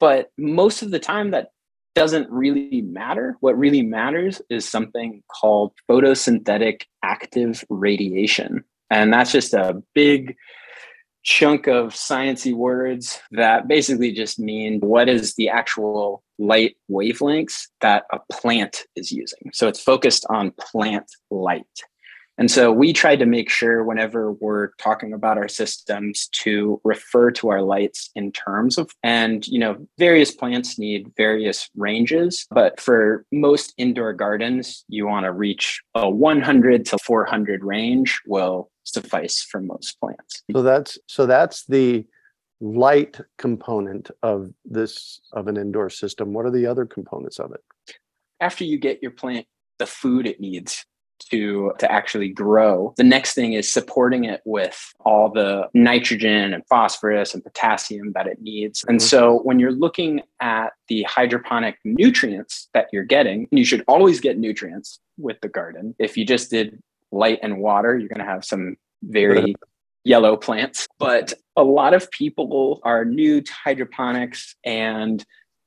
but 0.00 0.32
most 0.38 0.82
of 0.82 0.90
the 0.90 0.98
time 0.98 1.30
that 1.30 1.51
doesn't 1.94 2.30
really 2.30 2.82
matter 2.82 3.36
what 3.40 3.58
really 3.58 3.82
matters 3.82 4.40
is 4.48 4.68
something 4.68 5.22
called 5.28 5.72
photosynthetic 5.88 6.82
active 7.02 7.64
radiation 7.68 8.64
and 8.90 9.12
that's 9.12 9.32
just 9.32 9.54
a 9.54 9.82
big 9.94 10.36
chunk 11.22 11.68
of 11.68 11.94
sciency 11.94 12.52
words 12.52 13.20
that 13.30 13.68
basically 13.68 14.12
just 14.12 14.38
mean 14.38 14.80
what 14.80 15.08
is 15.08 15.34
the 15.34 15.48
actual 15.48 16.22
light 16.38 16.76
wavelengths 16.90 17.68
that 17.80 18.04
a 18.12 18.18
plant 18.30 18.84
is 18.96 19.12
using. 19.12 19.50
So 19.52 19.68
it's 19.68 19.80
focused 19.80 20.26
on 20.28 20.52
plant 20.58 21.06
light. 21.30 21.62
And 22.42 22.50
so 22.50 22.72
we 22.72 22.92
try 22.92 23.14
to 23.14 23.24
make 23.24 23.48
sure 23.48 23.84
whenever 23.84 24.32
we're 24.32 24.70
talking 24.78 25.12
about 25.12 25.38
our 25.38 25.46
systems 25.46 26.26
to 26.42 26.80
refer 26.82 27.30
to 27.30 27.50
our 27.50 27.62
lights 27.62 28.10
in 28.16 28.32
terms 28.32 28.78
of, 28.78 28.90
and 29.04 29.46
you 29.46 29.60
know, 29.60 29.86
various 29.96 30.32
plants 30.32 30.76
need 30.76 31.12
various 31.16 31.70
ranges, 31.76 32.48
but 32.50 32.80
for 32.80 33.24
most 33.30 33.74
indoor 33.78 34.12
gardens, 34.12 34.84
you 34.88 35.06
want 35.06 35.24
to 35.24 35.30
reach 35.30 35.80
a 35.94 36.10
100 36.10 36.84
to 36.86 36.98
400 36.98 37.62
range 37.62 38.20
will 38.26 38.72
suffice 38.82 39.40
for 39.40 39.60
most 39.60 40.00
plants. 40.00 40.42
So 40.50 40.62
that's 40.62 40.98
so 41.06 41.26
that's 41.26 41.64
the 41.66 42.04
light 42.60 43.20
component 43.38 44.10
of 44.24 44.50
this 44.64 45.20
of 45.32 45.46
an 45.46 45.56
indoor 45.56 45.90
system. 45.90 46.32
What 46.32 46.46
are 46.46 46.50
the 46.50 46.66
other 46.66 46.86
components 46.86 47.38
of 47.38 47.52
it? 47.52 47.60
After 48.40 48.64
you 48.64 48.80
get 48.80 49.00
your 49.00 49.12
plant 49.12 49.46
the 49.78 49.86
food 49.86 50.26
it 50.26 50.40
needs 50.40 50.84
to 51.24 51.72
to 51.78 51.90
actually 51.90 52.28
grow 52.28 52.94
the 52.96 53.04
next 53.04 53.34
thing 53.34 53.52
is 53.52 53.70
supporting 53.70 54.24
it 54.24 54.40
with 54.44 54.92
all 55.00 55.30
the 55.30 55.68
nitrogen 55.74 56.52
and 56.54 56.66
phosphorus 56.66 57.34
and 57.34 57.42
potassium 57.44 58.12
that 58.12 58.26
it 58.26 58.40
needs 58.40 58.84
and 58.88 58.98
mm-hmm. 58.98 59.06
so 59.06 59.40
when 59.42 59.58
you're 59.58 59.72
looking 59.72 60.20
at 60.40 60.72
the 60.88 61.02
hydroponic 61.04 61.76
nutrients 61.84 62.68
that 62.74 62.86
you're 62.92 63.04
getting 63.04 63.48
you 63.50 63.64
should 63.64 63.84
always 63.86 64.20
get 64.20 64.38
nutrients 64.38 65.00
with 65.18 65.40
the 65.40 65.48
garden 65.48 65.94
if 65.98 66.16
you 66.16 66.24
just 66.24 66.50
did 66.50 66.78
light 67.12 67.38
and 67.42 67.58
water, 67.58 67.96
you're 67.96 68.08
going 68.08 68.26
to 68.26 68.32
have 68.32 68.44
some 68.44 68.76
very 69.02 69.54
yellow 70.04 70.36
plants. 70.36 70.88
But 70.98 71.34
a 71.56 71.62
lot 71.62 71.94
of 71.94 72.10
people 72.10 72.80
are 72.82 73.04
new 73.04 73.40
to 73.42 73.52
hydroponics 73.52 74.56
and 74.64 75.24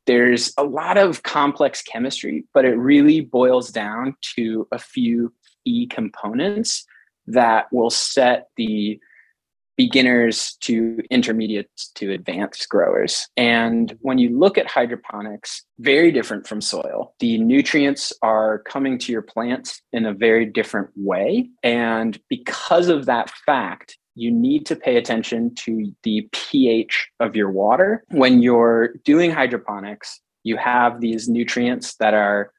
there's 0.08 0.54
a 0.58 0.64
lot 0.64 0.98
of 0.98 1.24
complex 1.24 1.82
chemistry, 1.82 2.46
but 2.54 2.66
it 2.66 2.76
really 2.76 3.22
boils 3.22 3.72
down 3.72 4.16
to 4.36 4.68
a 4.72 4.78
few 4.78 5.34
key 5.66 5.88
components 5.88 6.86
that 7.28 7.66
will 7.72 7.90
set 7.90 8.50
the 8.56 9.00
beginners 9.78 10.56
to 10.62 11.02
intermediate 11.12 11.70
to 11.96 12.12
advanced 12.14 12.70
growers. 12.70 13.28
And 13.36 13.98
when 14.02 14.18
you 14.18 14.38
look 14.38 14.58
at 14.58 14.68
hydroponics, 14.68 15.64
very 15.80 16.12
different 16.12 16.48
from 16.48 16.62
soil. 16.62 17.14
The 17.20 17.38
nutrients 17.40 18.14
are 18.22 18.60
coming 18.60 18.98
to 19.00 19.12
your 19.12 19.22
plants 19.22 19.82
in 19.92 20.06
a 20.06 20.14
very 20.14 20.46
different 20.46 20.92
way. 20.96 21.50
And 21.62 22.18
because 22.30 22.88
of 22.88 23.06
that 23.08 23.30
fact, 23.46 23.98
you 24.16 24.32
need 24.32 24.66
to 24.68 24.78
pay 24.78 24.96
attention 24.96 25.54
to 25.56 25.94
the 26.04 26.30
pH 26.32 27.10
of 27.20 27.36
your 27.36 27.52
water. 27.52 28.06
When 28.12 28.42
you're 28.42 28.94
doing 29.04 29.32
hydroponics, 29.32 30.22
you 30.44 30.56
have 30.56 31.02
these 31.02 31.28
nutrients 31.28 31.96
that 31.96 32.14
are, 32.14 32.54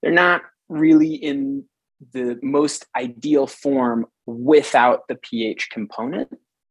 they're 0.00 0.12
not 0.12 0.42
really 0.70 1.14
in 1.14 1.64
the 2.12 2.38
most 2.42 2.86
ideal 2.96 3.46
form 3.46 4.06
without 4.26 5.06
the 5.08 5.14
pH 5.14 5.70
component. 5.70 6.28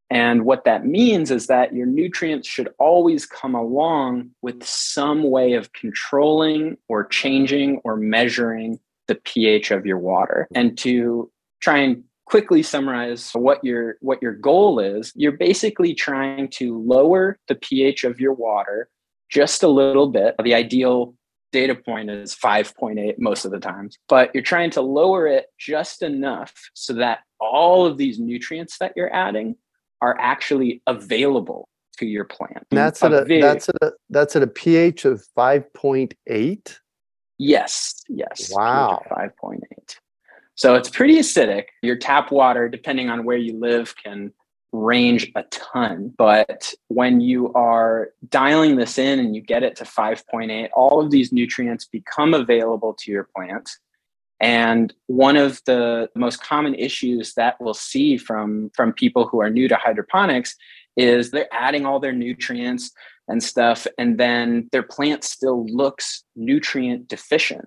And 0.10 0.44
what 0.44 0.66
that 0.66 0.86
means 0.86 1.32
is 1.32 1.48
that 1.48 1.74
your 1.74 1.86
nutrients 1.86 2.48
should 2.48 2.74
always 2.80 3.26
come 3.26 3.56
along 3.56 4.32
with 4.42 4.62
some 4.62 5.24
way 5.24 5.54
of 5.54 5.72
controlling 5.72 6.77
or 6.90 7.05
changing 7.05 7.79
or 7.86 7.96
measuring 7.96 8.77
the 9.08 9.16
pH 9.16 9.72
of 9.72 9.86
your 9.86 9.98
water. 9.98 10.50
And 10.53 10.77
to 10.79 11.32
try 11.62 11.77
and 11.77 12.03
quickly 12.25 12.62
summarize 12.62 13.32
what 13.32 13.64
your 13.64 13.96
what 14.01 14.22
your 14.22 14.34
goal 14.34 14.79
is, 14.79 15.14
you're 15.16 15.32
basically 15.32 15.94
trying 15.94 16.50
to 16.50 16.82
lower 16.82 17.38
the 17.48 17.55
pH 17.55 18.03
of 18.03 18.20
your 18.20 18.34
water 18.34 18.90
just 19.29 19.64
a 19.64 19.68
little 19.70 20.08
bit. 20.08 20.36
The 20.44 20.53
ideal 20.53 21.16
data 21.51 21.75
point 21.75 22.09
is 22.09 22.35
5.8 22.35 23.16
most 23.20 23.46
of 23.46 23.51
the 23.51 23.59
times, 23.59 23.98
but 24.07 24.31
you're 24.33 24.44
trying 24.44 24.70
to 24.72 24.81
lower 24.81 25.27
it 25.27 25.48
just 25.57 26.01
enough 26.01 26.53
so 26.74 26.94
that 26.94 27.20
all 27.40 27.85
of 27.85 27.98
these 27.98 28.20
nutrients 28.20 28.77
that 28.79 28.94
you're 28.96 29.14
adding 29.14 29.55
are 30.01 30.18
actually 30.20 30.81
available 30.87 31.68
to 31.98 32.05
your 32.05 32.25
plant. 32.25 32.66
And 32.72 32.77
that's 32.77 33.03
at 33.03 33.14
a, 33.14 33.24
a 33.24 33.42
that's 33.42 33.70
at 33.70 33.75
a 33.81 33.92
that's 34.09 34.35
at 34.35 34.44
a 34.44 34.48
pH 34.48 35.05
of 35.05 35.24
5.8. 35.37 36.77
Yes, 37.37 38.03
yes. 38.07 38.51
Wow. 38.53 39.03
5.8. 39.11 39.59
So 40.55 40.75
it's 40.75 40.90
pretty 40.90 41.18
acidic. 41.18 41.66
Your 41.81 41.98
tap 41.98 42.31
water, 42.31 42.70
depending 42.70 43.09
on 43.09 43.25
where 43.25 43.37
you 43.37 43.59
live, 43.59 43.96
can 43.96 44.31
range 44.72 45.31
a 45.36 45.44
ton. 45.44 46.14
But 46.18 46.74
when 46.88 47.22
you 47.22 47.53
are 47.53 48.10
dialing 48.29 48.75
this 48.75 48.98
in 48.98 49.20
and 49.20 49.36
you 49.36 49.42
get 49.42 49.64
it 49.64 49.75
to 49.77 49.84
5.8, 49.84 50.70
all 50.74 51.01
of 51.01 51.12
these 51.12 51.31
nutrients 51.31 51.86
become 51.86 52.34
available 52.34 52.94
to 53.00 53.12
your 53.12 53.27
plants. 53.36 53.77
And 54.40 54.94
one 55.07 55.38
of 55.38 55.62
the 55.66 56.10
most 56.16 56.42
common 56.42 56.74
issues 56.75 57.34
that 57.36 57.57
we'll 57.60 57.75
see 57.75 58.18
from, 58.18 58.72
from 58.75 58.92
people 58.92 59.27
who 59.27 59.40
are 59.40 59.50
new 59.50 59.68
to 59.68 59.75
hydroponics 59.75 60.55
is 60.98 61.31
they're 61.31 61.53
adding 61.53 61.86
all 61.86 62.00
their 62.00 62.14
nutrients 62.14 62.92
and 63.27 63.42
stuff, 63.42 63.88
and 63.98 64.20
then 64.20 64.68
their 64.72 64.84
plant 64.84 65.24
still 65.24 65.66
looks 65.68 66.24
nutrient 66.36 67.07
deficient. 67.07 67.66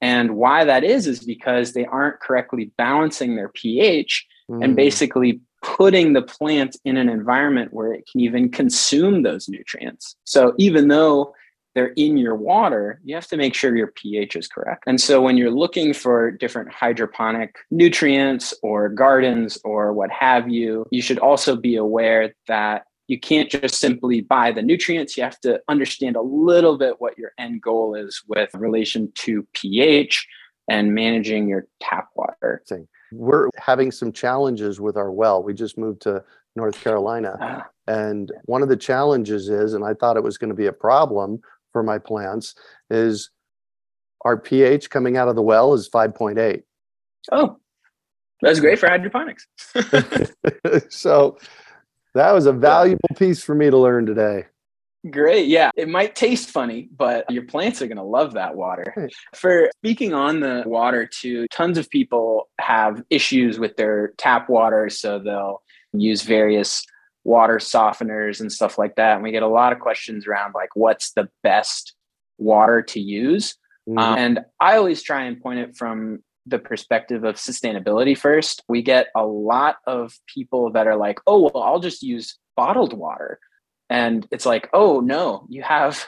And 0.00 0.36
why 0.36 0.64
that 0.64 0.84
is, 0.84 1.06
is 1.06 1.20
because 1.20 1.72
they 1.72 1.84
aren't 1.84 2.20
correctly 2.20 2.70
balancing 2.76 3.36
their 3.36 3.48
pH 3.48 4.26
mm. 4.50 4.62
and 4.62 4.76
basically 4.76 5.40
putting 5.64 6.12
the 6.12 6.22
plant 6.22 6.76
in 6.84 6.98
an 6.98 7.08
environment 7.08 7.72
where 7.72 7.92
it 7.92 8.06
can 8.10 8.20
even 8.20 8.50
consume 8.50 9.22
those 9.22 9.48
nutrients. 9.48 10.14
So 10.24 10.52
even 10.58 10.88
though 10.88 11.34
they're 11.74 11.94
in 11.96 12.18
your 12.18 12.36
water, 12.36 13.00
you 13.02 13.14
have 13.14 13.26
to 13.28 13.36
make 13.36 13.54
sure 13.54 13.74
your 13.74 13.92
pH 13.96 14.36
is 14.36 14.46
correct. 14.46 14.84
And 14.86 15.00
so 15.00 15.20
when 15.22 15.36
you're 15.36 15.50
looking 15.50 15.94
for 15.94 16.30
different 16.30 16.70
hydroponic 16.70 17.56
nutrients 17.70 18.54
or 18.62 18.90
gardens 18.90 19.58
or 19.64 19.92
what 19.92 20.10
have 20.10 20.48
you, 20.48 20.86
you 20.90 21.02
should 21.02 21.18
also 21.18 21.56
be 21.56 21.76
aware 21.76 22.34
that 22.46 22.84
you 23.08 23.18
can't 23.18 23.50
just 23.50 23.76
simply 23.76 24.20
buy 24.20 24.52
the 24.52 24.62
nutrients. 24.62 25.16
You 25.16 25.24
have 25.24 25.40
to 25.40 25.60
understand 25.68 26.16
a 26.16 26.22
little 26.22 26.78
bit 26.78 27.00
what 27.00 27.18
your 27.18 27.32
end 27.38 27.62
goal 27.62 27.94
is 27.94 28.22
with 28.28 28.50
relation 28.54 29.10
to 29.16 29.46
pH 29.54 30.26
and 30.68 30.94
managing 30.94 31.48
your 31.48 31.66
tap 31.80 32.08
water 32.14 32.62
we're 33.14 33.48
having 33.56 33.90
some 33.90 34.12
challenges 34.12 34.80
with 34.80 34.96
our 34.96 35.10
well. 35.10 35.42
We 35.42 35.54
just 35.54 35.78
moved 35.78 36.02
to 36.02 36.22
North 36.56 36.80
Carolina. 36.82 37.36
Ah. 37.40 37.66
And 37.86 38.32
one 38.44 38.62
of 38.62 38.68
the 38.68 38.76
challenges 38.76 39.48
is, 39.48 39.74
and 39.74 39.84
I 39.84 39.94
thought 39.94 40.16
it 40.16 40.22
was 40.22 40.38
going 40.38 40.48
to 40.48 40.56
be 40.56 40.66
a 40.66 40.72
problem 40.72 41.40
for 41.72 41.82
my 41.82 41.98
plants, 41.98 42.54
is 42.90 43.30
our 44.24 44.36
pH 44.36 44.90
coming 44.90 45.16
out 45.16 45.28
of 45.28 45.36
the 45.36 45.42
well 45.42 45.74
is 45.74 45.88
5.8. 45.88 46.62
Oh, 47.32 47.58
that's 48.40 48.60
great 48.60 48.78
for 48.78 48.88
hydroponics. 48.88 49.46
so 50.88 51.38
that 52.14 52.32
was 52.32 52.46
a 52.46 52.52
valuable 52.52 53.08
piece 53.16 53.42
for 53.42 53.54
me 53.54 53.70
to 53.70 53.76
learn 53.76 54.06
today. 54.06 54.46
Great. 55.10 55.48
Yeah. 55.48 55.70
It 55.76 55.88
might 55.88 56.14
taste 56.14 56.48
funny, 56.48 56.88
but 56.96 57.30
your 57.30 57.44
plants 57.44 57.82
are 57.82 57.86
going 57.86 57.98
to 57.98 58.02
love 58.02 58.34
that 58.34 58.56
water. 58.56 59.10
For 59.34 59.70
speaking 59.76 60.14
on 60.14 60.40
the 60.40 60.62
water, 60.64 61.06
too, 61.06 61.46
tons 61.52 61.76
of 61.76 61.90
people 61.90 62.48
have 62.58 63.02
issues 63.10 63.58
with 63.58 63.76
their 63.76 64.14
tap 64.16 64.48
water. 64.48 64.88
So 64.88 65.18
they'll 65.18 65.62
use 65.92 66.22
various 66.22 66.86
water 67.22 67.56
softeners 67.56 68.40
and 68.40 68.50
stuff 68.50 68.78
like 68.78 68.96
that. 68.96 69.14
And 69.14 69.22
we 69.22 69.30
get 69.30 69.42
a 69.42 69.48
lot 69.48 69.72
of 69.72 69.80
questions 69.80 70.26
around 70.26 70.54
like, 70.54 70.70
what's 70.74 71.12
the 71.12 71.28
best 71.42 71.94
water 72.38 72.80
to 72.82 73.00
use? 73.00 73.56
Mm-hmm. 73.88 73.98
Um, 73.98 74.18
and 74.18 74.40
I 74.60 74.76
always 74.76 75.02
try 75.02 75.24
and 75.24 75.40
point 75.40 75.60
it 75.60 75.76
from 75.76 76.22
the 76.46 76.58
perspective 76.58 77.24
of 77.24 77.36
sustainability 77.36 78.16
first. 78.16 78.62
We 78.68 78.82
get 78.82 79.08
a 79.14 79.24
lot 79.24 79.76
of 79.86 80.14
people 80.26 80.72
that 80.72 80.86
are 80.86 80.96
like, 80.96 81.18
oh, 81.26 81.50
well, 81.52 81.62
I'll 81.62 81.80
just 81.80 82.02
use 82.02 82.38
bottled 82.56 82.92
water 82.92 83.38
and 83.94 84.26
it's 84.32 84.44
like, 84.44 84.68
oh 84.72 84.98
no, 84.98 85.46
you 85.48 85.62
have 85.62 86.04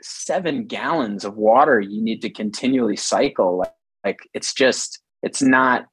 seven 0.00 0.66
gallons 0.66 1.22
of 1.22 1.36
water 1.36 1.78
you 1.78 2.00
need 2.02 2.22
to 2.22 2.30
continually 2.30 2.96
cycle. 2.96 3.58
Like, 3.58 3.74
like 4.02 4.20
it's 4.32 4.54
just, 4.54 5.00
it's 5.22 5.42
not 5.42 5.84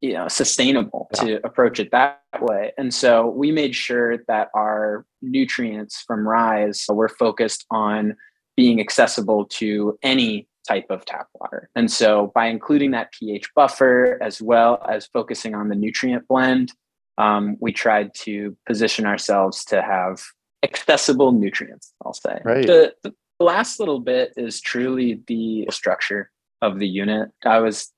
you 0.00 0.14
know 0.14 0.28
sustainable 0.28 1.08
yeah. 1.14 1.24
to 1.24 1.46
approach 1.46 1.80
it 1.80 1.90
that 1.90 2.20
way 2.40 2.72
and 2.76 2.92
so 2.92 3.28
we 3.28 3.50
made 3.50 3.74
sure 3.74 4.18
that 4.28 4.48
our 4.54 5.06
nutrients 5.22 6.02
from 6.06 6.28
rise 6.28 6.84
were 6.90 7.08
focused 7.08 7.64
on 7.70 8.14
being 8.54 8.80
accessible 8.80 9.46
to 9.46 9.98
any 10.02 10.46
type 10.68 10.84
of 10.90 11.06
tap 11.06 11.28
water 11.40 11.70
and 11.74 11.90
so 11.90 12.32
by 12.34 12.46
including 12.46 12.90
that 12.90 13.12
ph 13.12 13.48
buffer 13.54 14.18
as 14.20 14.42
well 14.42 14.84
as 14.90 15.06
focusing 15.06 15.54
on 15.54 15.68
the 15.68 15.74
nutrient 15.74 16.26
blend 16.28 16.70
um, 17.16 17.56
we 17.60 17.72
tried 17.72 18.12
to 18.14 18.56
position 18.66 19.06
ourselves 19.06 19.64
to 19.64 19.80
have 19.80 20.20
accessible 20.64 21.30
nutrients 21.30 21.92
i'll 22.04 22.12
say 22.12 22.40
right. 22.44 22.66
the, 22.66 22.92
the 23.04 23.14
last 23.38 23.78
little 23.78 24.00
bit 24.00 24.32
is 24.36 24.60
truly 24.60 25.22
the 25.28 25.66
structure 25.70 26.30
of 26.62 26.78
the 26.80 26.88
unit 26.88 27.28
i 27.44 27.60
was 27.60 27.92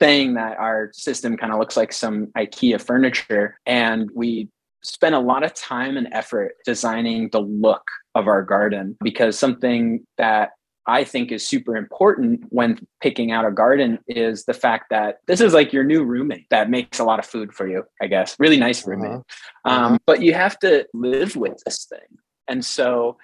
saying 0.00 0.34
that 0.34 0.56
our 0.58 0.90
system 0.92 1.36
kind 1.36 1.52
of 1.52 1.58
looks 1.58 1.76
like 1.76 1.92
some 1.92 2.28
IKEA 2.36 2.80
furniture. 2.80 3.58
And 3.66 4.10
we 4.14 4.48
spent 4.82 5.14
a 5.14 5.20
lot 5.20 5.44
of 5.44 5.52
time 5.54 5.96
and 5.96 6.08
effort 6.12 6.54
designing 6.64 7.28
the 7.30 7.40
look 7.40 7.82
of 8.14 8.26
our 8.26 8.42
garden 8.42 8.96
because 9.02 9.38
something 9.38 10.06
that 10.16 10.50
I 10.90 11.04
think 11.04 11.30
is 11.30 11.46
super 11.46 11.76
important 11.76 12.44
when 12.48 12.84
picking 13.00 13.30
out 13.30 13.46
a 13.46 13.52
garden 13.52 14.00
is 14.08 14.44
the 14.44 14.54
fact 14.54 14.90
that 14.90 15.20
this 15.28 15.40
is 15.40 15.54
like 15.54 15.72
your 15.72 15.84
new 15.84 16.04
roommate 16.04 16.46
that 16.50 16.68
makes 16.68 16.98
a 16.98 17.04
lot 17.04 17.20
of 17.20 17.26
food 17.26 17.54
for 17.54 17.68
you, 17.68 17.84
I 18.02 18.08
guess. 18.08 18.34
Really 18.40 18.58
nice 18.58 18.84
roommate. 18.86 19.12
Uh-huh. 19.12 19.72
Um, 19.72 19.84
uh-huh. 19.84 19.98
but 20.06 20.22
you 20.22 20.34
have 20.34 20.58
to 20.60 20.86
live 20.92 21.36
with 21.36 21.62
this 21.64 21.84
thing. 21.84 22.18
And 22.48 22.64
so 22.64 23.18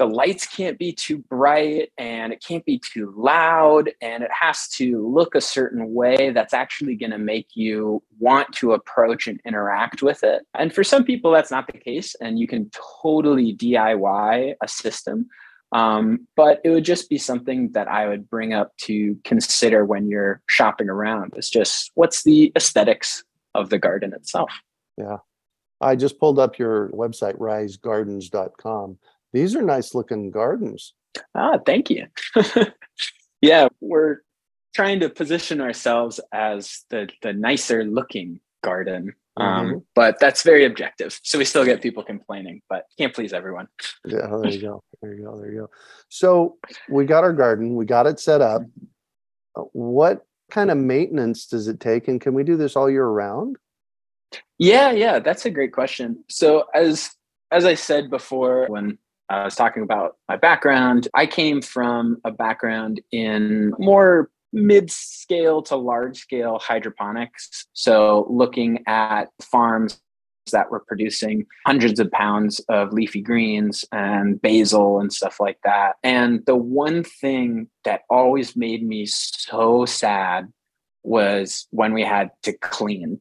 the 0.00 0.06
lights 0.06 0.46
can't 0.46 0.78
be 0.78 0.92
too 0.92 1.18
bright 1.18 1.92
and 1.98 2.32
it 2.32 2.42
can't 2.42 2.64
be 2.64 2.78
too 2.78 3.12
loud 3.16 3.90
and 4.00 4.22
it 4.22 4.30
has 4.32 4.66
to 4.68 5.06
look 5.06 5.34
a 5.34 5.42
certain 5.42 5.92
way 5.92 6.30
that's 6.30 6.54
actually 6.54 6.96
going 6.96 7.10
to 7.10 7.18
make 7.18 7.48
you 7.54 8.02
want 8.18 8.50
to 8.54 8.72
approach 8.72 9.26
and 9.26 9.38
interact 9.44 10.02
with 10.02 10.24
it. 10.24 10.42
And 10.54 10.74
for 10.74 10.82
some 10.82 11.04
people, 11.04 11.30
that's 11.30 11.50
not 11.50 11.66
the 11.66 11.78
case, 11.78 12.14
and 12.20 12.38
you 12.38 12.48
can 12.48 12.70
totally 13.02 13.54
DIY 13.54 14.54
a 14.62 14.68
system. 14.68 15.28
Um, 15.72 16.26
but 16.36 16.60
it 16.64 16.70
would 16.70 16.84
just 16.84 17.08
be 17.08 17.18
something 17.18 17.70
that 17.72 17.88
I 17.88 18.08
would 18.08 18.28
bring 18.28 18.52
up 18.52 18.76
to 18.82 19.16
consider 19.24 19.84
when 19.84 20.08
you're 20.08 20.42
shopping 20.46 20.88
around. 20.88 21.32
It's 21.36 21.50
just 21.50 21.92
what's 21.94 22.24
the 22.24 22.52
aesthetics 22.56 23.22
of 23.54 23.70
the 23.70 23.78
garden 23.78 24.12
itself. 24.12 24.50
Yeah. 24.96 25.18
I 25.80 25.96
just 25.96 26.18
pulled 26.18 26.38
up 26.38 26.58
your 26.58 26.88
website, 26.90 27.38
risegardens.com 27.38 28.98
these 29.32 29.54
are 29.54 29.62
nice 29.62 29.94
looking 29.94 30.30
gardens. 30.30 30.94
Ah, 31.34 31.58
thank 31.64 31.90
you. 31.90 32.06
yeah, 33.40 33.68
we're 33.80 34.18
trying 34.74 35.00
to 35.00 35.08
position 35.08 35.60
ourselves 35.60 36.20
as 36.32 36.84
the 36.90 37.08
the 37.22 37.32
nicer 37.32 37.84
looking 37.84 38.40
garden. 38.62 39.14
Um, 39.36 39.46
mm-hmm. 39.46 39.74
Um, 39.74 39.86
but 39.94 40.18
that's 40.20 40.42
very 40.42 40.64
objective. 40.64 41.18
So 41.22 41.38
we 41.38 41.44
still 41.44 41.64
get 41.64 41.80
people 41.80 42.02
complaining, 42.02 42.62
but 42.68 42.84
can't 42.98 43.14
please 43.14 43.32
everyone. 43.32 43.68
yeah, 44.04 44.26
there 44.42 44.50
you 44.50 44.60
go. 44.60 44.82
There 45.02 45.14
you 45.14 45.24
go. 45.24 45.38
There 45.38 45.52
you 45.52 45.60
go. 45.60 45.70
So 46.08 46.56
we 46.88 47.04
got 47.04 47.24
our 47.24 47.32
garden, 47.32 47.76
we 47.76 47.84
got 47.84 48.06
it 48.06 48.20
set 48.20 48.40
up. 48.40 48.62
Uh, 49.56 49.62
what 49.72 50.26
kind 50.50 50.70
of 50.70 50.76
maintenance 50.76 51.46
does 51.46 51.68
it 51.68 51.80
take? 51.80 52.08
And 52.08 52.20
can 52.20 52.34
we 52.34 52.44
do 52.44 52.56
this 52.56 52.76
all 52.76 52.90
year 52.90 53.06
round? 53.06 53.56
Yeah, 54.58 54.90
yeah, 54.90 55.18
that's 55.18 55.46
a 55.46 55.50
great 55.50 55.72
question. 55.72 56.24
So 56.28 56.66
as 56.74 57.10
as 57.52 57.64
I 57.64 57.74
said 57.74 58.10
before, 58.10 58.66
when 58.68 58.98
I 59.30 59.44
was 59.44 59.54
talking 59.54 59.84
about 59.84 60.16
my 60.28 60.36
background. 60.36 61.06
I 61.14 61.24
came 61.24 61.62
from 61.62 62.20
a 62.24 62.32
background 62.32 63.00
in 63.12 63.72
more 63.78 64.28
mid 64.52 64.90
scale 64.90 65.62
to 65.62 65.76
large 65.76 66.18
scale 66.18 66.58
hydroponics. 66.58 67.66
So, 67.72 68.26
looking 68.30 68.84
at 68.86 69.28
farms 69.40 70.00
that 70.52 70.70
were 70.70 70.80
producing 70.80 71.46
hundreds 71.66 72.00
of 72.00 72.10
pounds 72.10 72.60
of 72.68 72.92
leafy 72.92 73.20
greens 73.20 73.84
and 73.92 74.40
basil 74.40 75.00
and 75.00 75.12
stuff 75.12 75.38
like 75.40 75.58
that. 75.64 75.96
And 76.02 76.44
the 76.46 76.56
one 76.56 77.04
thing 77.04 77.68
that 77.84 78.02
always 78.10 78.56
made 78.56 78.86
me 78.86 79.06
so 79.06 79.84
sad 79.84 80.52
was 81.02 81.66
when 81.70 81.92
we 81.92 82.02
had 82.02 82.30
to 82.42 82.52
clean. 82.52 83.20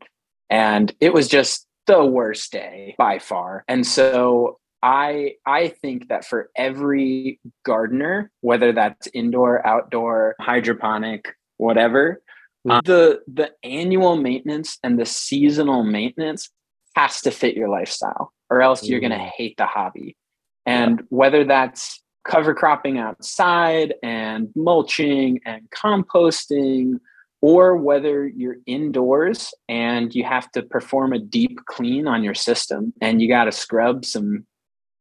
And 0.49 0.93
it 0.99 1.13
was 1.13 1.27
just 1.27 1.67
the 1.87 2.03
worst 2.03 2.51
day 2.51 2.95
by 2.97 3.19
far. 3.19 3.63
And 3.67 3.85
so 3.85 4.58
I 4.81 5.33
I 5.45 5.69
think 5.69 6.09
that 6.09 6.25
for 6.25 6.49
every 6.55 7.39
gardener, 7.65 8.31
whether 8.41 8.71
that's 8.71 9.07
indoor, 9.07 9.65
outdoor, 9.65 10.35
hydroponic, 10.39 11.35
whatever, 11.57 12.21
mm-hmm. 12.67 12.79
the 12.85 13.21
the 13.27 13.51
annual 13.63 14.15
maintenance 14.15 14.77
and 14.83 14.97
the 14.97 15.05
seasonal 15.05 15.83
maintenance 15.83 16.49
has 16.95 17.21
to 17.21 17.31
fit 17.31 17.55
your 17.55 17.69
lifestyle, 17.69 18.33
or 18.49 18.61
else 18.61 18.87
you're 18.87 18.99
going 18.99 19.11
to 19.11 19.17
hate 19.17 19.57
the 19.57 19.65
hobby. 19.65 20.15
And 20.65 21.03
whether 21.09 21.43
that's 21.45 22.01
cover 22.25 22.53
cropping 22.53 22.97
outside 22.97 23.95
and 24.03 24.49
mulching 24.55 25.39
and 25.45 25.61
composting 25.71 26.99
or 27.41 27.77
whether 27.77 28.27
you're 28.27 28.57
indoors 28.65 29.53
and 29.69 30.13
you 30.13 30.23
have 30.23 30.51
to 30.51 30.61
perform 30.61 31.13
a 31.13 31.19
deep 31.19 31.59
clean 31.65 32.07
on 32.07 32.23
your 32.23 32.33
system 32.33 32.93
and 33.01 33.21
you 33.21 33.27
got 33.27 33.45
to 33.45 33.51
scrub 33.51 34.03
some 34.03 34.45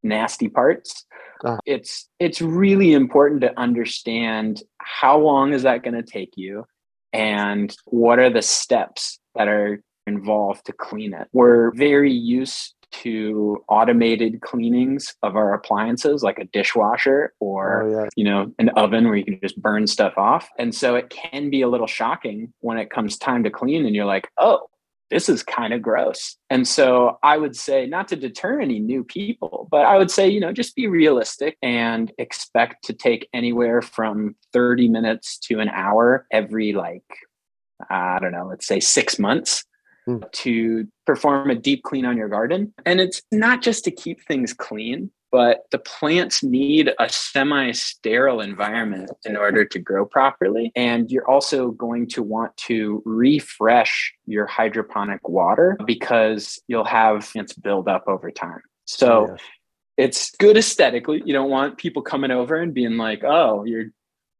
nasty 0.09 0.49
parts. 0.49 1.05
Uh, 1.45 1.59
it's 1.67 2.09
it's 2.19 2.41
really 2.41 2.93
important 2.93 3.41
to 3.43 3.59
understand 3.59 4.63
how 4.79 5.19
long 5.19 5.53
is 5.53 5.63
that 5.63 5.85
going 5.85 5.95
to 5.95 6.03
take 6.03 6.33
you 6.37 6.65
and 7.13 7.75
what 7.87 8.19
are 8.19 8.31
the 8.31 8.43
steps 8.43 9.21
that 9.37 9.47
are 9.47 9.81
involved 10.07 10.65
to 10.67 10.73
clean 10.73 11.15
it. 11.15 11.29
We're 11.33 11.71
very 11.73 12.13
used 12.13 12.75
to 12.91 13.63
automated 13.69 14.41
cleanings 14.41 15.15
of 15.23 15.37
our 15.37 15.53
appliances 15.53 16.23
like 16.23 16.39
a 16.39 16.45
dishwasher 16.47 17.35
or 17.39 17.83
oh, 17.83 17.91
yeah. 17.91 18.09
you 18.17 18.25
know 18.25 18.51
an 18.59 18.71
oven 18.71 19.05
where 19.05 19.17
you 19.17 19.25
can 19.25 19.39
just 19.43 19.61
burn 19.61 19.87
stuff 19.87 20.15
off 20.17 20.49
and 20.59 20.75
so 20.75 20.95
it 20.95 21.11
can 21.11 21.51
be 21.51 21.61
a 21.61 21.69
little 21.69 21.87
shocking 21.87 22.53
when 22.61 22.79
it 22.79 22.89
comes 22.89 23.19
time 23.19 23.45
to 23.45 23.51
clean 23.51 23.85
and 23.85 23.95
you're 23.95 24.07
like 24.07 24.29
oh 24.39 24.69
this 25.11 25.29
is 25.29 25.43
kind 25.43 25.73
of 25.73 25.83
gross. 25.83 26.37
And 26.51 26.67
so 26.67 27.19
I 27.23 27.39
would 27.39 27.57
say, 27.57 27.87
not 27.87 28.09
to 28.09 28.17
deter 28.17 28.61
any 28.61 28.79
new 28.79 29.05
people, 29.05 29.69
but 29.71 29.87
I 29.87 29.97
would 29.97 30.11
say, 30.11 30.29
you 30.29 30.41
know, 30.41 30.53
just 30.53 30.77
be 30.77 30.87
realistic 30.87 31.57
and 31.63 32.13
expect 32.19 32.85
to 32.85 32.93
take 32.93 33.29
anywhere 33.33 33.81
from 33.83 34.37
30 34.53 34.89
minutes 34.89 35.39
to 35.45 35.61
an 35.61 35.69
hour 35.71 36.27
every, 36.31 36.73
like, 36.73 37.05
I 37.91 38.19
don't 38.21 38.33
know, 38.33 38.47
let's 38.47 38.67
say 38.67 38.81
six 38.81 39.19
months 39.19 39.65
mm. 40.09 40.31
to 40.33 40.87
perform 41.07 41.51
a 41.51 41.55
deep 41.55 41.83
clean 41.85 42.05
on 42.05 42.17
your 42.17 42.29
garden. 42.29 42.75
And 42.85 43.01
it's 43.01 43.23
not 43.33 43.63
just 43.63 43.85
to 43.85 43.91
keep 43.91 44.23
things 44.25 44.53
clean, 44.53 45.11
but 45.31 45.65
the 45.71 45.79
plants 45.79 46.43
need 46.43 46.91
a 46.99 47.09
semi 47.09 47.73
sterile 47.73 48.41
environment 48.41 49.11
in 49.25 49.37
order 49.37 49.65
to 49.65 49.79
grow 49.79 50.07
properly. 50.07 50.73
And 50.75 51.11
you're 51.11 51.29
also 51.29 51.71
going 51.71 52.09
to 52.09 52.23
want 52.23 52.57
to 52.59 53.03
refresh 53.05 54.13
your 54.27 54.47
hydroponic 54.47 55.29
water 55.29 55.77
because 55.87 56.61
you'll 56.69 56.85
have 56.85 57.31
plants 57.33 57.53
build 57.55 57.89
up 57.89 58.05
over 58.07 58.31
time. 58.31 58.61
So 58.87 59.29
oh, 59.33 59.37
it's 59.97 60.31
good 60.37 60.57
aesthetically. 60.57 61.23
You 61.25 61.33
don't 61.33 61.51
want 61.51 61.77
people 61.77 62.03
coming 62.03 62.31
over 62.31 62.57
and 62.57 62.73
being 62.73 62.97
like, 62.97 63.23
oh, 63.25 63.65
your 63.65 63.87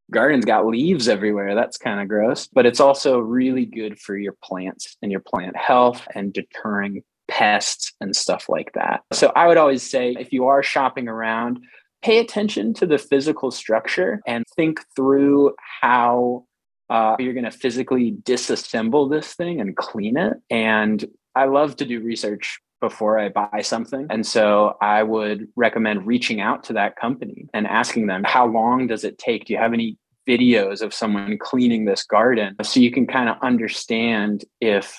garden's 0.09 0.45
got 0.45 0.65
leaves 0.65 1.07
everywhere. 1.07 1.53
That's 1.55 1.77
kind 1.77 1.99
of 1.99 2.07
gross. 2.07 2.47
But 2.47 2.65
it's 2.65 2.79
also 2.79 3.19
really 3.19 3.65
good 3.65 3.99
for 3.99 4.17
your 4.17 4.35
plants 4.43 4.97
and 5.01 5.11
your 5.11 5.21
plant 5.21 5.55
health 5.55 6.07
and 6.15 6.33
deterring 6.33 7.03
pests 7.29 7.93
and 8.01 8.15
stuff 8.15 8.49
like 8.49 8.71
that. 8.73 9.01
So 9.13 9.31
I 9.35 9.47
would 9.47 9.57
always 9.57 9.89
say 9.89 10.15
if 10.19 10.33
you 10.33 10.47
are 10.47 10.63
shopping 10.63 11.07
around, 11.07 11.59
pay 12.01 12.19
attention 12.19 12.73
to 12.75 12.85
the 12.85 12.97
physical 12.97 13.51
structure 13.51 14.21
and 14.27 14.43
think 14.55 14.81
through 14.95 15.53
how 15.81 16.45
uh, 16.89 17.15
you're 17.19 17.33
going 17.33 17.45
to 17.45 17.51
physically 17.51 18.13
disassemble 18.23 19.09
this 19.09 19.35
thing 19.35 19.61
and 19.61 19.75
clean 19.77 20.17
it. 20.17 20.33
And 20.49 21.05
I 21.35 21.45
love 21.45 21.75
to 21.77 21.85
do 21.85 22.01
research 22.01 22.59
before 22.81 23.19
I 23.19 23.29
buy 23.29 23.61
something. 23.61 24.07
And 24.09 24.25
so 24.25 24.77
I 24.81 25.03
would 25.03 25.49
recommend 25.55 26.07
reaching 26.07 26.39
out 26.39 26.63
to 26.65 26.73
that 26.73 26.95
company 26.95 27.47
and 27.53 27.67
asking 27.67 28.07
them, 28.07 28.23
how 28.23 28.47
long 28.47 28.87
does 28.87 29.03
it 29.03 29.17
take? 29.17 29.45
Do 29.45 29.53
you 29.53 29.59
have 29.59 29.73
any 29.73 29.97
videos 30.27 30.81
of 30.81 30.93
someone 30.93 31.37
cleaning 31.37 31.85
this 31.85 32.03
garden? 32.03 32.55
So 32.63 32.79
you 32.79 32.91
can 32.91 33.05
kind 33.05 33.29
of 33.29 33.35
understand 33.41 34.45
if 34.61 34.97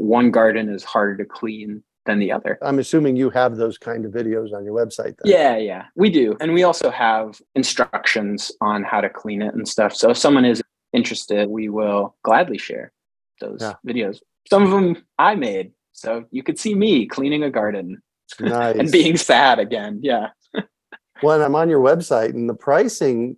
one 0.00 0.30
garden 0.30 0.68
is 0.68 0.82
harder 0.84 1.16
to 1.18 1.24
clean 1.24 1.82
than 2.06 2.18
the 2.18 2.32
other. 2.32 2.58
I'm 2.62 2.78
assuming 2.78 3.16
you 3.16 3.30
have 3.30 3.56
those 3.56 3.78
kind 3.78 4.04
of 4.04 4.12
videos 4.12 4.52
on 4.52 4.64
your 4.64 4.74
website. 4.74 5.16
Then. 5.18 5.32
Yeah, 5.32 5.56
yeah, 5.56 5.84
we 5.94 6.10
do. 6.10 6.36
And 6.40 6.52
we 6.52 6.62
also 6.62 6.90
have 6.90 7.40
instructions 7.54 8.50
on 8.60 8.82
how 8.82 9.00
to 9.00 9.10
clean 9.10 9.42
it 9.42 9.54
and 9.54 9.68
stuff. 9.68 9.94
So 9.94 10.10
if 10.10 10.16
someone 10.16 10.44
is 10.44 10.62
interested, 10.92 11.48
we 11.48 11.68
will 11.68 12.16
gladly 12.22 12.58
share 12.58 12.92
those 13.40 13.58
yeah. 13.60 13.74
videos. 13.86 14.20
Some 14.48 14.64
of 14.64 14.70
them 14.70 15.04
I 15.18 15.34
made. 15.34 15.72
So 15.92 16.24
you 16.30 16.42
could 16.42 16.58
see 16.58 16.74
me 16.74 17.06
cleaning 17.06 17.42
a 17.42 17.50
garden 17.50 18.02
nice. 18.40 18.76
and 18.76 18.90
being 18.90 19.16
sad 19.16 19.58
again. 19.58 20.00
Yeah. 20.02 20.28
well, 21.22 21.42
I'm 21.42 21.54
on 21.54 21.68
your 21.68 21.80
website 21.80 22.30
and 22.30 22.48
the 22.48 22.54
pricing 22.54 23.36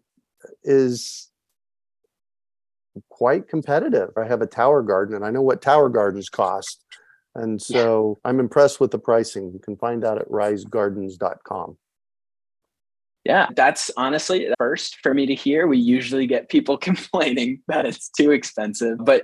is 0.62 1.29
quite 3.11 3.48
competitive. 3.48 4.11
I 4.16 4.26
have 4.26 4.42
a 4.42 4.46
tower 4.46 4.83
garden 4.83 5.14
and 5.14 5.24
I 5.24 5.31
know 5.31 5.42
what 5.42 5.62
tower 5.62 5.88
gardens 5.88 6.28
cost. 6.28 6.85
And 7.35 7.61
so 7.61 8.18
yeah. 8.24 8.28
I'm 8.28 8.40
impressed 8.40 8.81
with 8.81 8.90
the 8.90 8.98
pricing. 8.98 9.52
You 9.52 9.59
can 9.59 9.76
find 9.76 10.05
out 10.05 10.18
at 10.18 10.28
risegardens.com. 10.28 11.78
Yeah, 13.24 13.46
that's 13.55 13.90
honestly 13.96 14.48
first 14.59 14.96
for 15.02 15.14
me 15.14 15.26
to 15.26 15.35
hear. 15.35 15.66
We 15.66 15.78
usually 15.78 16.26
get 16.26 16.48
people 16.48 16.76
complaining 16.78 17.62
that 17.68 17.87
it's 17.87 18.09
too 18.11 18.33
expensive, 18.33 18.98
but 19.00 19.22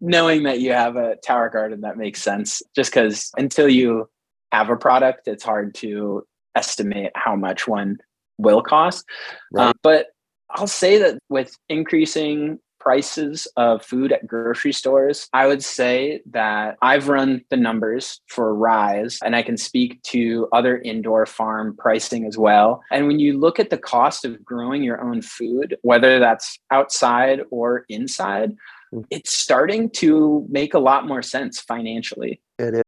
knowing 0.00 0.44
that 0.44 0.60
you 0.60 0.72
have 0.72 0.96
a 0.96 1.16
tower 1.16 1.48
garden 1.48 1.80
that 1.80 1.96
makes 1.96 2.22
sense 2.22 2.62
just 2.76 2.92
because 2.92 3.30
until 3.36 3.68
you 3.68 4.08
have 4.52 4.70
a 4.70 4.76
product, 4.76 5.26
it's 5.26 5.42
hard 5.42 5.74
to 5.74 6.24
estimate 6.54 7.10
how 7.14 7.34
much 7.34 7.66
one 7.66 7.98
will 8.38 8.62
cost. 8.62 9.04
Right. 9.52 9.68
Um, 9.68 9.72
but 9.82 10.08
I'll 10.50 10.66
say 10.66 10.98
that 10.98 11.18
with 11.28 11.56
increasing 11.68 12.58
prices 12.88 13.46
of 13.58 13.84
food 13.84 14.12
at 14.12 14.26
grocery 14.26 14.72
stores, 14.72 15.28
I 15.34 15.46
would 15.46 15.62
say 15.62 16.22
that 16.30 16.78
I've 16.80 17.08
run 17.08 17.44
the 17.50 17.56
numbers 17.58 18.22
for 18.28 18.54
Rise 18.54 19.18
and 19.22 19.36
I 19.36 19.42
can 19.42 19.58
speak 19.58 20.00
to 20.04 20.48
other 20.54 20.78
indoor 20.78 21.26
farm 21.26 21.76
pricing 21.76 22.24
as 22.24 22.38
well. 22.38 22.82
And 22.90 23.06
when 23.06 23.18
you 23.18 23.38
look 23.38 23.60
at 23.60 23.68
the 23.68 23.76
cost 23.76 24.24
of 24.24 24.42
growing 24.42 24.82
your 24.82 25.02
own 25.02 25.20
food, 25.20 25.76
whether 25.82 26.18
that's 26.18 26.58
outside 26.70 27.42
or 27.50 27.84
inside, 27.90 28.56
mm. 28.94 29.04
it's 29.10 29.32
starting 29.32 29.90
to 29.90 30.46
make 30.48 30.72
a 30.72 30.78
lot 30.78 31.06
more 31.06 31.20
sense 31.20 31.60
financially. 31.60 32.40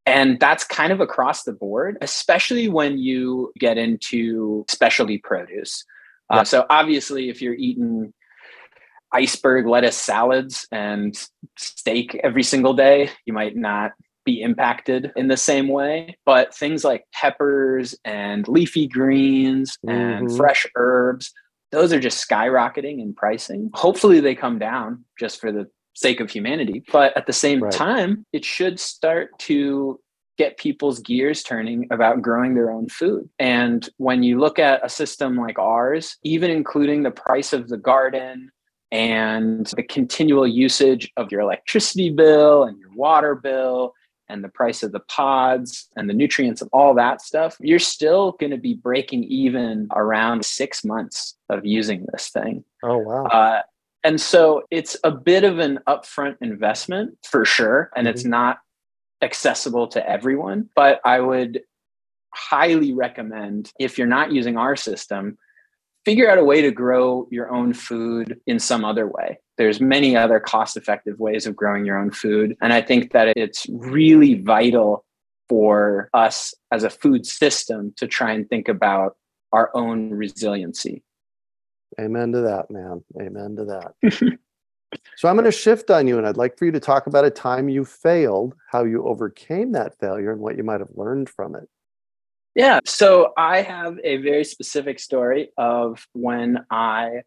And 0.06 0.40
that's 0.40 0.64
kind 0.64 0.94
of 0.94 1.00
across 1.00 1.42
the 1.42 1.52
board, 1.52 1.98
especially 2.00 2.68
when 2.68 2.96
you 2.96 3.52
get 3.58 3.76
into 3.76 4.64
specialty 4.70 5.18
produce. 5.18 5.84
Uh, 6.30 6.44
so 6.44 6.64
obviously, 6.70 7.28
if 7.28 7.42
you're 7.42 7.54
eating 7.54 8.14
iceberg 9.12 9.66
lettuce 9.66 9.96
salads 9.96 10.66
and 10.72 11.16
steak 11.56 12.18
every 12.22 12.42
single 12.42 12.74
day, 12.74 13.10
you 13.24 13.32
might 13.32 13.56
not 13.56 13.92
be 14.24 14.42
impacted 14.42 15.12
in 15.16 15.28
the 15.28 15.36
same 15.36 15.68
way. 15.68 16.16
But 16.24 16.54
things 16.54 16.84
like 16.84 17.04
peppers 17.12 17.94
and 18.04 18.46
leafy 18.48 18.86
greens 18.86 19.76
mm-hmm. 19.86 19.98
and 19.98 20.36
fresh 20.36 20.66
herbs, 20.76 21.32
those 21.72 21.92
are 21.92 22.00
just 22.00 22.26
skyrocketing 22.28 23.00
in 23.00 23.14
pricing. 23.14 23.70
Hopefully, 23.74 24.20
they 24.20 24.34
come 24.34 24.58
down 24.58 25.04
just 25.18 25.40
for 25.40 25.52
the 25.52 25.68
sake 25.94 26.20
of 26.20 26.30
humanity. 26.30 26.82
But 26.92 27.16
at 27.16 27.26
the 27.26 27.32
same 27.32 27.62
right. 27.62 27.72
time, 27.72 28.24
it 28.32 28.44
should 28.44 28.80
start 28.80 29.38
to 29.40 30.00
get 30.38 30.56
people's 30.56 31.00
gears 31.00 31.42
turning 31.42 31.86
about 31.90 32.22
growing 32.22 32.54
their 32.54 32.70
own 32.70 32.88
food. 32.88 33.28
And 33.38 33.86
when 33.98 34.22
you 34.22 34.40
look 34.40 34.58
at 34.58 34.84
a 34.84 34.88
system 34.88 35.36
like 35.36 35.58
ours, 35.58 36.16
even 36.22 36.50
including 36.50 37.02
the 37.02 37.10
price 37.10 37.52
of 37.52 37.68
the 37.68 37.76
garden 37.76 38.50
and 38.92 39.66
the 39.76 39.82
continual 39.82 40.46
usage 40.46 41.12
of 41.16 41.30
your 41.30 41.40
electricity 41.40 42.10
bill 42.10 42.64
and 42.64 42.78
your 42.78 42.92
water 42.94 43.34
bill 43.34 43.94
and 44.28 44.44
the 44.44 44.48
price 44.48 44.82
of 44.82 44.92
the 44.92 45.00
pods 45.00 45.88
and 45.96 46.08
the 46.08 46.14
nutrients 46.14 46.60
and 46.60 46.70
all 46.72 46.94
that 46.94 47.20
stuff, 47.20 47.56
you're 47.60 47.78
still 47.78 48.32
going 48.32 48.50
to 48.50 48.56
be 48.56 48.74
breaking 48.74 49.24
even 49.24 49.88
around 49.92 50.44
six 50.44 50.84
months 50.84 51.36
of 51.48 51.66
using 51.66 52.06
this 52.12 52.28
thing. 52.28 52.64
Oh, 52.82 52.98
wow. 52.98 53.24
Uh, 53.24 53.62
and 54.04 54.20
so 54.20 54.62
it's 54.70 54.96
a 55.04 55.10
bit 55.10 55.44
of 55.44 55.58
an 55.58 55.80
upfront 55.86 56.36
investment 56.40 57.18
for 57.28 57.44
sure. 57.44 57.90
And 57.94 58.06
mm-hmm. 58.06 58.14
it's 58.14 58.24
not 58.24 58.58
accessible 59.20 59.88
to 59.88 60.08
everyone. 60.08 60.70
But 60.74 61.00
I 61.04 61.20
would 61.20 61.62
highly 62.32 62.92
recommend 62.92 63.72
if 63.78 63.98
you're 63.98 64.06
not 64.06 64.32
using 64.32 64.56
our 64.56 64.76
system, 64.76 65.36
figure 66.04 66.30
out 66.30 66.38
a 66.38 66.44
way 66.44 66.62
to 66.62 66.70
grow 66.70 67.28
your 67.30 67.50
own 67.50 67.72
food 67.74 68.40
in 68.46 68.58
some 68.58 68.84
other 68.84 69.06
way. 69.06 69.38
There's 69.58 69.80
many 69.80 70.16
other 70.16 70.40
cost 70.40 70.76
effective 70.76 71.18
ways 71.18 71.46
of 71.46 71.54
growing 71.54 71.84
your 71.84 71.98
own 71.98 72.10
food. 72.10 72.56
And 72.60 72.72
I 72.72 72.80
think 72.80 73.12
that 73.12 73.36
it's 73.36 73.66
really 73.70 74.34
vital 74.34 75.04
for 75.48 76.08
us 76.14 76.54
as 76.72 76.84
a 76.84 76.90
food 76.90 77.26
system 77.26 77.92
to 77.96 78.06
try 78.06 78.32
and 78.32 78.48
think 78.48 78.68
about 78.68 79.16
our 79.52 79.70
own 79.74 80.10
resiliency. 80.10 81.02
Amen 82.00 82.32
to 82.32 82.40
that, 82.42 82.70
man. 82.70 83.02
Amen 83.20 83.56
to 83.56 83.64
that. 83.64 84.38
So 85.16 85.28
I'm 85.28 85.36
going 85.36 85.44
to 85.44 85.52
shift 85.52 85.90
on 85.90 86.06
you, 86.06 86.18
and 86.18 86.26
I'd 86.26 86.36
like 86.36 86.58
for 86.58 86.64
you 86.64 86.72
to 86.72 86.80
talk 86.80 87.06
about 87.06 87.24
a 87.24 87.30
time 87.30 87.68
you 87.68 87.84
failed, 87.84 88.54
how 88.70 88.84
you 88.84 89.06
overcame 89.06 89.72
that 89.72 89.98
failure, 89.98 90.32
and 90.32 90.40
what 90.40 90.56
you 90.56 90.64
might 90.64 90.80
have 90.80 90.90
learned 90.94 91.28
from 91.28 91.54
it. 91.54 91.68
Yeah. 92.54 92.80
So 92.84 93.32
I 93.36 93.62
have 93.62 93.98
a 94.02 94.18
very 94.18 94.44
specific 94.44 94.98
story 94.98 95.50
of 95.56 96.04
when 96.12 96.64
I 96.70 97.22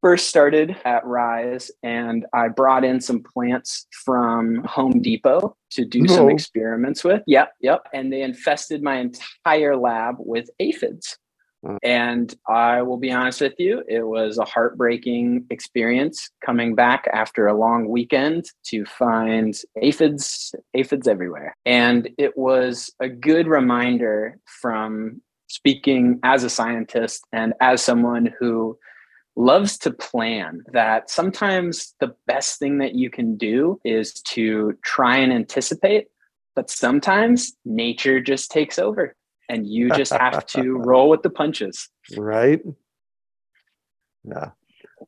first 0.00 0.26
started 0.26 0.76
at 0.84 1.06
Rise 1.06 1.70
and 1.82 2.26
I 2.34 2.48
brought 2.48 2.84
in 2.84 3.00
some 3.00 3.22
plants 3.22 3.86
from 4.04 4.64
Home 4.64 5.00
Depot 5.00 5.56
to 5.70 5.84
do 5.84 6.02
no. 6.02 6.14
some 6.14 6.30
experiments 6.30 7.04
with. 7.04 7.22
Yep. 7.26 7.52
Yep. 7.60 7.86
And 7.94 8.12
they 8.12 8.22
infested 8.22 8.82
my 8.82 8.96
entire 8.96 9.76
lab 9.76 10.16
with 10.18 10.50
aphids. 10.58 11.18
And 11.82 12.34
I 12.48 12.82
will 12.82 12.96
be 12.96 13.12
honest 13.12 13.40
with 13.40 13.54
you, 13.58 13.82
it 13.88 14.02
was 14.02 14.38
a 14.38 14.44
heartbreaking 14.44 15.46
experience 15.50 16.30
coming 16.44 16.74
back 16.74 17.06
after 17.12 17.46
a 17.46 17.56
long 17.56 17.88
weekend 17.88 18.46
to 18.66 18.84
find 18.84 19.54
aphids, 19.80 20.54
aphids 20.74 21.06
everywhere. 21.06 21.56
And 21.64 22.08
it 22.18 22.36
was 22.36 22.92
a 23.00 23.08
good 23.08 23.46
reminder 23.46 24.38
from 24.60 25.22
speaking 25.48 26.18
as 26.22 26.44
a 26.44 26.50
scientist 26.50 27.24
and 27.32 27.54
as 27.60 27.82
someone 27.82 28.32
who 28.38 28.76
loves 29.36 29.78
to 29.78 29.90
plan 29.90 30.62
that 30.72 31.10
sometimes 31.10 31.94
the 32.00 32.14
best 32.26 32.58
thing 32.58 32.78
that 32.78 32.94
you 32.94 33.08
can 33.08 33.36
do 33.36 33.80
is 33.84 34.14
to 34.22 34.74
try 34.84 35.16
and 35.16 35.32
anticipate, 35.32 36.08
but 36.54 36.68
sometimes 36.68 37.52
nature 37.64 38.20
just 38.20 38.50
takes 38.50 38.78
over 38.78 39.14
and 39.52 39.66
you 39.66 39.90
just 39.90 40.12
have 40.12 40.46
to 40.46 40.72
roll 40.78 41.10
with 41.10 41.22
the 41.22 41.30
punches. 41.30 41.90
Right. 42.16 42.62
Yeah. 44.24 44.52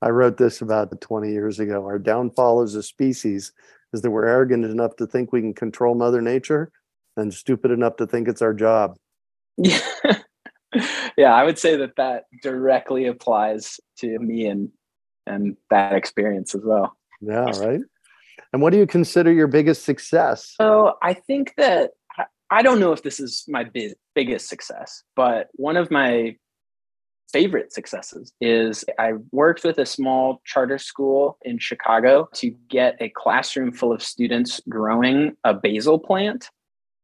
I 0.02 0.10
wrote 0.10 0.36
this 0.36 0.60
about 0.60 1.00
20 1.00 1.32
years 1.32 1.58
ago. 1.58 1.84
Our 1.84 1.98
downfall 1.98 2.60
as 2.60 2.74
a 2.74 2.82
species 2.82 3.52
is 3.94 4.02
that 4.02 4.10
we're 4.10 4.26
arrogant 4.26 4.66
enough 4.66 4.96
to 4.96 5.06
think 5.06 5.32
we 5.32 5.40
can 5.40 5.54
control 5.54 5.94
Mother 5.94 6.20
Nature 6.20 6.70
and 7.16 7.32
stupid 7.32 7.70
enough 7.70 7.96
to 7.96 8.06
think 8.06 8.28
it's 8.28 8.42
our 8.42 8.52
job. 8.52 8.96
Yeah. 9.56 9.80
yeah, 11.16 11.32
I 11.32 11.44
would 11.44 11.58
say 11.58 11.76
that 11.76 11.96
that 11.96 12.24
directly 12.42 13.06
applies 13.06 13.80
to 13.98 14.18
me 14.18 14.46
and 14.46 14.68
and 15.26 15.56
that 15.70 15.94
experience 15.94 16.54
as 16.54 16.60
well. 16.62 16.98
Yeah, 17.22 17.50
right. 17.60 17.80
And 18.52 18.60
what 18.60 18.72
do 18.72 18.78
you 18.78 18.86
consider 18.86 19.32
your 19.32 19.46
biggest 19.46 19.84
success? 19.84 20.54
So 20.60 20.98
I 21.02 21.14
think 21.14 21.54
that 21.56 21.92
I 22.50 22.62
don't 22.62 22.80
know 22.80 22.92
if 22.92 23.02
this 23.02 23.20
is 23.20 23.44
my 23.48 23.64
big, 23.64 23.94
biggest 24.14 24.48
success, 24.48 25.02
but 25.16 25.48
one 25.54 25.76
of 25.76 25.90
my 25.90 26.36
favorite 27.32 27.72
successes 27.72 28.32
is 28.40 28.84
I 28.96 29.14
worked 29.32 29.64
with 29.64 29.78
a 29.78 29.86
small 29.86 30.40
charter 30.44 30.78
school 30.78 31.36
in 31.42 31.58
Chicago 31.58 32.28
to 32.34 32.54
get 32.68 32.96
a 33.00 33.08
classroom 33.08 33.72
full 33.72 33.92
of 33.92 34.02
students 34.02 34.60
growing 34.68 35.36
a 35.42 35.52
basil 35.52 35.98
plant. 35.98 36.48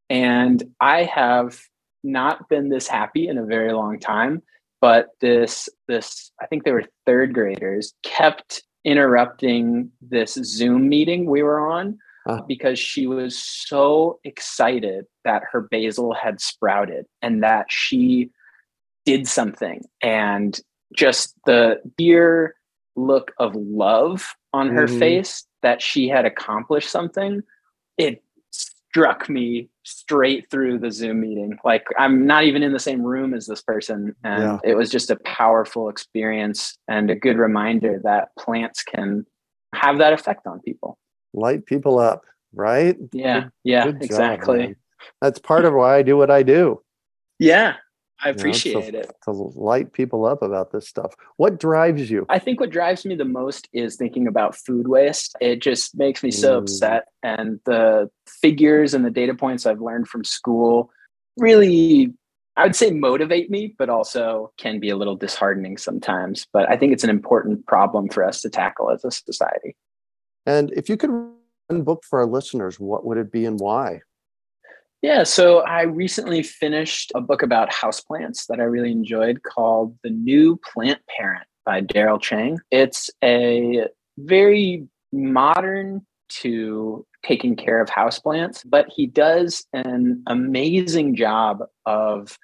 And 0.08 0.62
I 0.80 1.02
have 1.02 1.60
not 2.04 2.48
been 2.48 2.68
this 2.68 2.86
happy 2.86 3.26
in 3.26 3.38
a 3.38 3.44
very 3.44 3.72
long 3.72 3.98
time, 3.98 4.42
but 4.80 5.08
this 5.20 5.68
this 5.88 6.30
I 6.40 6.46
think 6.46 6.62
they 6.62 6.72
were 6.72 6.84
third 7.06 7.34
graders 7.34 7.92
kept 8.04 8.62
interrupting 8.84 9.90
this 10.00 10.34
Zoom 10.34 10.88
meeting 10.88 11.28
we 11.28 11.42
were 11.42 11.68
on 11.68 11.98
uh, 12.30 12.42
because 12.42 12.78
she 12.78 13.06
was 13.06 13.36
so 13.36 14.18
excited 14.24 15.06
that 15.24 15.42
her 15.50 15.62
basil 15.62 16.14
had 16.14 16.40
sprouted 16.40 17.06
and 17.22 17.42
that 17.42 17.66
she 17.68 18.30
did 19.04 19.26
something 19.26 19.82
and 20.02 20.60
just 20.94 21.34
the 21.46 21.80
dear 21.96 22.54
look 22.96 23.32
of 23.38 23.54
love 23.54 24.34
on 24.52 24.68
her 24.68 24.86
mm-hmm. 24.86 24.98
face 24.98 25.46
that 25.62 25.82
she 25.82 26.08
had 26.08 26.24
accomplished 26.24 26.90
something 26.90 27.42
it 27.98 28.22
struck 28.52 29.28
me 29.28 29.68
straight 29.84 30.50
through 30.50 30.78
the 30.78 30.90
zoom 30.90 31.20
meeting 31.20 31.56
like 31.64 31.84
i'm 31.98 32.26
not 32.26 32.44
even 32.44 32.62
in 32.62 32.72
the 32.72 32.78
same 32.78 33.02
room 33.02 33.32
as 33.34 33.46
this 33.46 33.62
person 33.62 34.14
and 34.24 34.42
yeah. 34.42 34.58
it 34.64 34.74
was 34.74 34.90
just 34.90 35.10
a 35.10 35.16
powerful 35.24 35.88
experience 35.88 36.76
and 36.88 37.10
a 37.10 37.14
good 37.14 37.38
reminder 37.38 38.00
that 38.02 38.28
plants 38.38 38.82
can 38.82 39.24
have 39.74 39.98
that 39.98 40.12
effect 40.12 40.46
on 40.46 40.60
people 40.60 40.98
light 41.32 41.66
people 41.66 41.98
up, 41.98 42.24
right? 42.52 42.96
Yeah, 43.12 43.40
good, 43.40 43.52
yeah, 43.64 43.84
good 43.84 44.02
exactly. 44.02 44.76
That's 45.20 45.38
part 45.38 45.64
of 45.64 45.74
why 45.74 45.96
I 45.96 46.02
do 46.02 46.16
what 46.16 46.30
I 46.30 46.42
do. 46.42 46.82
Yeah, 47.38 47.76
I 48.22 48.28
appreciate 48.28 48.72
you 48.72 48.80
know, 48.80 48.90
to, 48.90 48.98
it. 48.98 49.16
To 49.24 49.30
light 49.32 49.92
people 49.92 50.26
up 50.26 50.42
about 50.42 50.72
this 50.72 50.88
stuff. 50.88 51.14
What 51.36 51.58
drives 51.58 52.10
you? 52.10 52.26
I 52.28 52.38
think 52.38 52.60
what 52.60 52.70
drives 52.70 53.06
me 53.06 53.14
the 53.14 53.24
most 53.24 53.68
is 53.72 53.96
thinking 53.96 54.26
about 54.26 54.56
food 54.56 54.88
waste. 54.88 55.34
It 55.40 55.62
just 55.62 55.96
makes 55.96 56.22
me 56.22 56.30
so 56.30 56.56
mm. 56.56 56.62
upset. 56.62 57.08
And 57.22 57.60
the 57.64 58.10
figures 58.26 58.92
and 58.94 59.04
the 59.04 59.10
data 59.10 59.34
points 59.34 59.64
I've 59.64 59.80
learned 59.80 60.08
from 60.08 60.24
school 60.24 60.90
really, 61.36 62.12
I 62.56 62.64
would 62.64 62.76
say, 62.76 62.90
motivate 62.90 63.50
me, 63.50 63.74
but 63.78 63.88
also 63.88 64.52
can 64.58 64.80
be 64.80 64.90
a 64.90 64.96
little 64.96 65.16
disheartening 65.16 65.78
sometimes. 65.78 66.46
But 66.52 66.68
I 66.68 66.76
think 66.76 66.92
it's 66.92 67.04
an 67.04 67.10
important 67.10 67.66
problem 67.66 68.08
for 68.08 68.22
us 68.22 68.42
to 68.42 68.50
tackle 68.50 68.90
as 68.90 69.04
a 69.04 69.10
society. 69.10 69.76
And 70.46 70.72
if 70.72 70.88
you 70.88 70.96
could 70.96 71.10
one 71.10 71.82
book 71.82 72.02
for 72.08 72.20
our 72.20 72.26
listeners, 72.26 72.78
what 72.80 73.04
would 73.04 73.18
it 73.18 73.30
be 73.30 73.44
and 73.44 73.58
why? 73.58 74.00
Yeah, 75.02 75.22
so 75.22 75.60
I 75.60 75.82
recently 75.82 76.42
finished 76.42 77.10
a 77.14 77.20
book 77.20 77.42
about 77.42 77.70
houseplants 77.70 78.46
that 78.48 78.60
I 78.60 78.64
really 78.64 78.92
enjoyed 78.92 79.42
called 79.42 79.96
The 80.02 80.10
New 80.10 80.60
Plant 80.62 81.00
Parent 81.16 81.46
by 81.64 81.80
Darryl 81.80 82.20
Cheng. 82.20 82.58
It's 82.70 83.08
a 83.24 83.86
very 84.18 84.86
modern 85.12 86.06
to 86.28 87.06
taking 87.24 87.56
care 87.56 87.80
of 87.80 87.88
houseplants, 87.88 88.62
but 88.64 88.86
he 88.94 89.06
does 89.06 89.66
an 89.72 90.22
amazing 90.26 91.16
job 91.16 91.60
of 91.86 92.38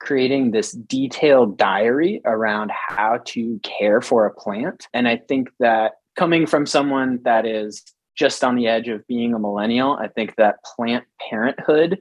creating 0.00 0.50
this 0.50 0.72
detailed 0.72 1.58
diary 1.58 2.20
around 2.24 2.72
how 2.72 3.20
to 3.26 3.60
care 3.62 4.00
for 4.00 4.26
a 4.26 4.34
plant. 4.34 4.86
And 4.94 5.06
I 5.06 5.16
think 5.16 5.50
that 5.60 5.92
coming 6.16 6.46
from 6.46 6.66
someone 6.66 7.20
that 7.24 7.46
is 7.46 7.82
just 8.16 8.44
on 8.44 8.56
the 8.56 8.66
edge 8.66 8.88
of 8.88 9.06
being 9.06 9.34
a 9.34 9.38
millennial, 9.38 9.94
I 9.94 10.08
think 10.08 10.36
that 10.36 10.56
plant 10.76 11.04
parenthood 11.28 12.00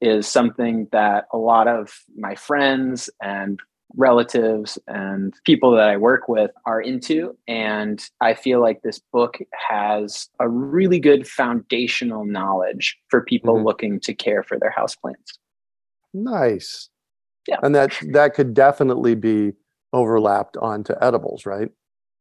is 0.00 0.26
something 0.26 0.88
that 0.92 1.26
a 1.32 1.38
lot 1.38 1.68
of 1.68 1.92
my 2.16 2.34
friends 2.34 3.10
and 3.20 3.58
relatives 3.96 4.78
and 4.86 5.34
people 5.44 5.72
that 5.72 5.88
I 5.88 5.96
work 5.96 6.28
with 6.28 6.50
are 6.66 6.80
into. 6.80 7.36
And 7.46 8.02
I 8.20 8.34
feel 8.34 8.60
like 8.60 8.82
this 8.82 9.00
book 9.12 9.38
has 9.68 10.28
a 10.40 10.48
really 10.48 11.00
good 11.00 11.26
foundational 11.26 12.24
knowledge 12.24 12.96
for 13.08 13.24
people 13.24 13.56
mm-hmm. 13.56 13.66
looking 13.66 14.00
to 14.00 14.14
care 14.14 14.42
for 14.42 14.58
their 14.58 14.74
houseplants. 14.76 15.38
Nice. 16.12 16.90
Yeah. 17.46 17.56
And 17.62 17.74
that 17.74 17.98
that 18.12 18.34
could 18.34 18.52
definitely 18.52 19.14
be 19.14 19.52
overlapped 19.92 20.56
onto 20.58 20.92
edibles, 21.00 21.46
right? 21.46 21.70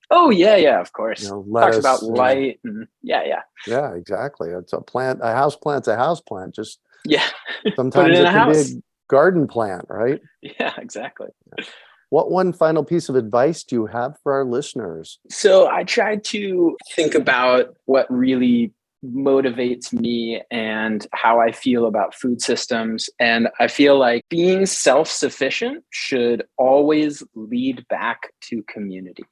Oh 0.09 0.29
yeah, 0.29 0.55
yeah, 0.55 0.79
of 0.79 0.93
course. 0.93 1.23
You 1.23 1.29
know, 1.29 1.45
lettuce, 1.47 1.83
Talks 1.83 2.01
about 2.01 2.17
light 2.17 2.59
and 2.63 2.87
yeah, 3.01 3.23
yeah. 3.25 3.41
Yeah, 3.65 3.93
exactly. 3.93 4.49
It's 4.49 4.73
a 4.73 4.81
plant. 4.81 5.19
A 5.21 5.33
house 5.33 5.55
plant's 5.55 5.87
a 5.87 5.97
house 5.97 6.21
plant. 6.21 6.55
Just 6.55 6.79
yeah. 7.05 7.27
sometimes 7.75 8.17
it, 8.17 8.21
it 8.21 8.25
can 8.25 8.33
house. 8.33 8.71
be 8.71 8.77
a 8.77 8.81
garden 9.09 9.47
plant, 9.47 9.85
right? 9.89 10.21
Yeah, 10.41 10.73
exactly. 10.77 11.27
Yeah. 11.57 11.65
What 12.09 12.31
one 12.31 12.53
final 12.53 12.85
piece 12.85 13.09
of 13.09 13.15
advice 13.17 13.63
do 13.63 13.75
you 13.75 13.85
have 13.87 14.17
for 14.23 14.33
our 14.33 14.45
listeners? 14.45 15.19
So 15.29 15.67
I 15.67 15.83
try 15.83 16.15
to 16.15 16.77
think 16.95 17.15
about 17.15 17.75
what 17.85 18.09
really 18.09 18.71
motivates 19.03 19.93
me 19.93 20.41
and 20.49 21.05
how 21.13 21.39
I 21.39 21.51
feel 21.51 21.85
about 21.85 22.15
food 22.15 22.41
systems. 22.41 23.09
And 23.19 23.49
I 23.59 23.67
feel 23.67 23.99
like 23.99 24.23
being 24.29 24.65
self 24.65 25.09
sufficient 25.09 25.83
should 25.91 26.45
always 26.57 27.23
lead 27.35 27.85
back 27.89 28.31
to 28.43 28.63
community. 28.63 29.25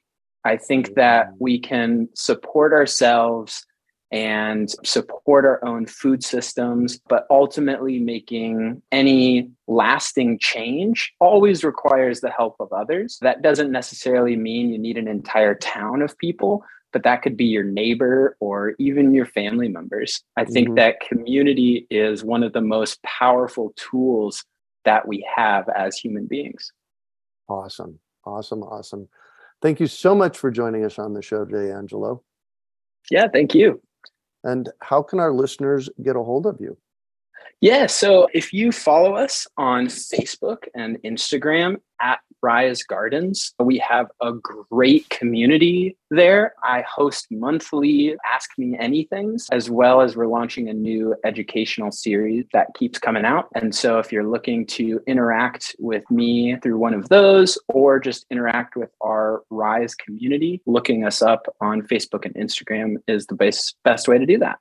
I 0.46 0.56
think 0.56 0.94
that 0.94 1.28
mm. 1.28 1.36
we 1.40 1.58
can 1.58 2.08
support 2.14 2.72
ourselves 2.72 3.66
and 4.12 4.70
support 4.84 5.44
our 5.44 5.64
own 5.64 5.86
food 5.86 6.22
systems, 6.22 7.00
but 7.08 7.26
ultimately 7.28 7.98
making 7.98 8.80
any 8.92 9.50
lasting 9.66 10.38
change 10.38 11.12
always 11.20 11.64
requires 11.64 12.20
the 12.20 12.30
help 12.30 12.54
of 12.60 12.72
others. 12.72 13.18
That 13.20 13.42
doesn't 13.42 13.72
necessarily 13.72 14.36
mean 14.36 14.70
you 14.70 14.78
need 14.78 14.96
an 14.96 15.08
entire 15.08 15.56
town 15.56 16.02
of 16.02 16.16
people, 16.18 16.64
but 16.92 17.02
that 17.02 17.22
could 17.22 17.36
be 17.36 17.46
your 17.46 17.64
neighbor 17.64 18.36
or 18.38 18.74
even 18.78 19.12
your 19.12 19.26
family 19.26 19.68
members. 19.68 20.22
I 20.36 20.44
think 20.44 20.68
mm-hmm. 20.68 20.76
that 20.76 21.00
community 21.00 21.88
is 21.90 22.22
one 22.22 22.44
of 22.44 22.52
the 22.52 22.60
most 22.60 23.02
powerful 23.02 23.74
tools 23.76 24.44
that 24.84 25.08
we 25.08 25.26
have 25.34 25.68
as 25.76 25.98
human 25.98 26.26
beings. 26.26 26.72
Awesome. 27.48 27.98
Awesome. 28.24 28.62
Awesome. 28.62 29.08
Thank 29.62 29.80
you 29.80 29.86
so 29.86 30.14
much 30.14 30.36
for 30.38 30.50
joining 30.50 30.84
us 30.84 30.98
on 30.98 31.14
the 31.14 31.22
show 31.22 31.44
today, 31.44 31.72
Angelo. 31.72 32.22
Yeah, 33.10 33.26
thank 33.32 33.54
you. 33.54 33.80
And 34.44 34.70
how 34.80 35.02
can 35.02 35.18
our 35.18 35.32
listeners 35.32 35.88
get 36.02 36.16
a 36.16 36.22
hold 36.22 36.46
of 36.46 36.60
you? 36.60 36.76
Yeah, 37.60 37.86
so 37.86 38.28
if 38.34 38.52
you 38.52 38.70
follow 38.70 39.14
us 39.14 39.46
on 39.56 39.86
Facebook 39.86 40.64
and 40.74 40.98
Instagram 41.02 41.78
at 42.00 42.20
Rise 42.42 42.82
Gardens. 42.82 43.54
We 43.58 43.78
have 43.78 44.08
a 44.22 44.32
great 44.32 45.08
community 45.08 45.96
there. 46.10 46.54
I 46.62 46.82
host 46.82 47.26
monthly 47.30 48.16
Ask 48.24 48.50
Me 48.58 48.76
Anythings, 48.80 49.46
as 49.50 49.70
well 49.70 50.00
as 50.00 50.16
we're 50.16 50.26
launching 50.26 50.68
a 50.68 50.72
new 50.72 51.14
educational 51.24 51.90
series 51.90 52.44
that 52.52 52.68
keeps 52.74 52.98
coming 52.98 53.24
out. 53.24 53.48
And 53.54 53.74
so 53.74 53.98
if 53.98 54.12
you're 54.12 54.28
looking 54.28 54.66
to 54.66 55.00
interact 55.06 55.74
with 55.78 56.08
me 56.10 56.56
through 56.62 56.78
one 56.78 56.94
of 56.94 57.08
those 57.08 57.58
or 57.68 57.98
just 57.98 58.26
interact 58.30 58.76
with 58.76 58.90
our 59.00 59.42
Rise 59.50 59.94
community, 59.94 60.62
looking 60.66 61.04
us 61.04 61.22
up 61.22 61.46
on 61.60 61.82
Facebook 61.82 62.24
and 62.24 62.34
Instagram 62.34 62.96
is 63.08 63.26
the 63.26 63.34
best, 63.34 63.76
best 63.84 64.08
way 64.08 64.18
to 64.18 64.26
do 64.26 64.38
that. 64.38 64.58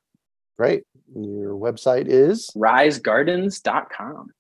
Great. 0.58 0.84
Your 1.15 1.54
website 1.54 2.08
is 2.08 2.49
risegardens.com. 2.56 4.32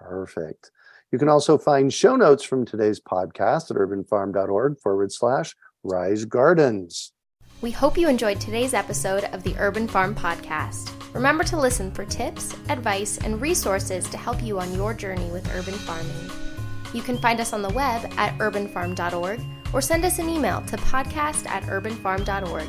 Perfect. 0.00 0.70
You 1.12 1.18
can 1.18 1.28
also 1.28 1.58
find 1.58 1.92
show 1.92 2.16
notes 2.16 2.44
from 2.44 2.64
today's 2.64 3.00
podcast 3.00 3.70
at 3.70 3.76
urbanfarm.org 3.76 4.78
forward 4.80 5.12
slash 5.12 5.54
rise 5.82 6.24
gardens. 6.24 7.12
We 7.62 7.70
hope 7.70 7.96
you 7.96 8.08
enjoyed 8.08 8.40
today's 8.40 8.74
episode 8.74 9.24
of 9.32 9.42
the 9.42 9.56
Urban 9.58 9.88
Farm 9.88 10.14
Podcast. 10.14 10.90
Remember 11.14 11.42
to 11.44 11.58
listen 11.58 11.90
for 11.90 12.04
tips, 12.04 12.54
advice, 12.68 13.18
and 13.18 13.40
resources 13.40 14.08
to 14.10 14.18
help 14.18 14.42
you 14.42 14.60
on 14.60 14.74
your 14.74 14.92
journey 14.92 15.28
with 15.30 15.50
urban 15.54 15.74
farming. 15.74 16.30
You 16.92 17.02
can 17.02 17.18
find 17.18 17.40
us 17.40 17.52
on 17.52 17.62
the 17.62 17.70
web 17.70 18.12
at 18.18 18.36
urbanfarm.org 18.38 19.40
or 19.72 19.80
send 19.80 20.04
us 20.04 20.18
an 20.18 20.28
email 20.28 20.60
to 20.62 20.76
podcast 20.76 21.46
at 21.46 21.62
urbanfarm.org. 21.64 22.68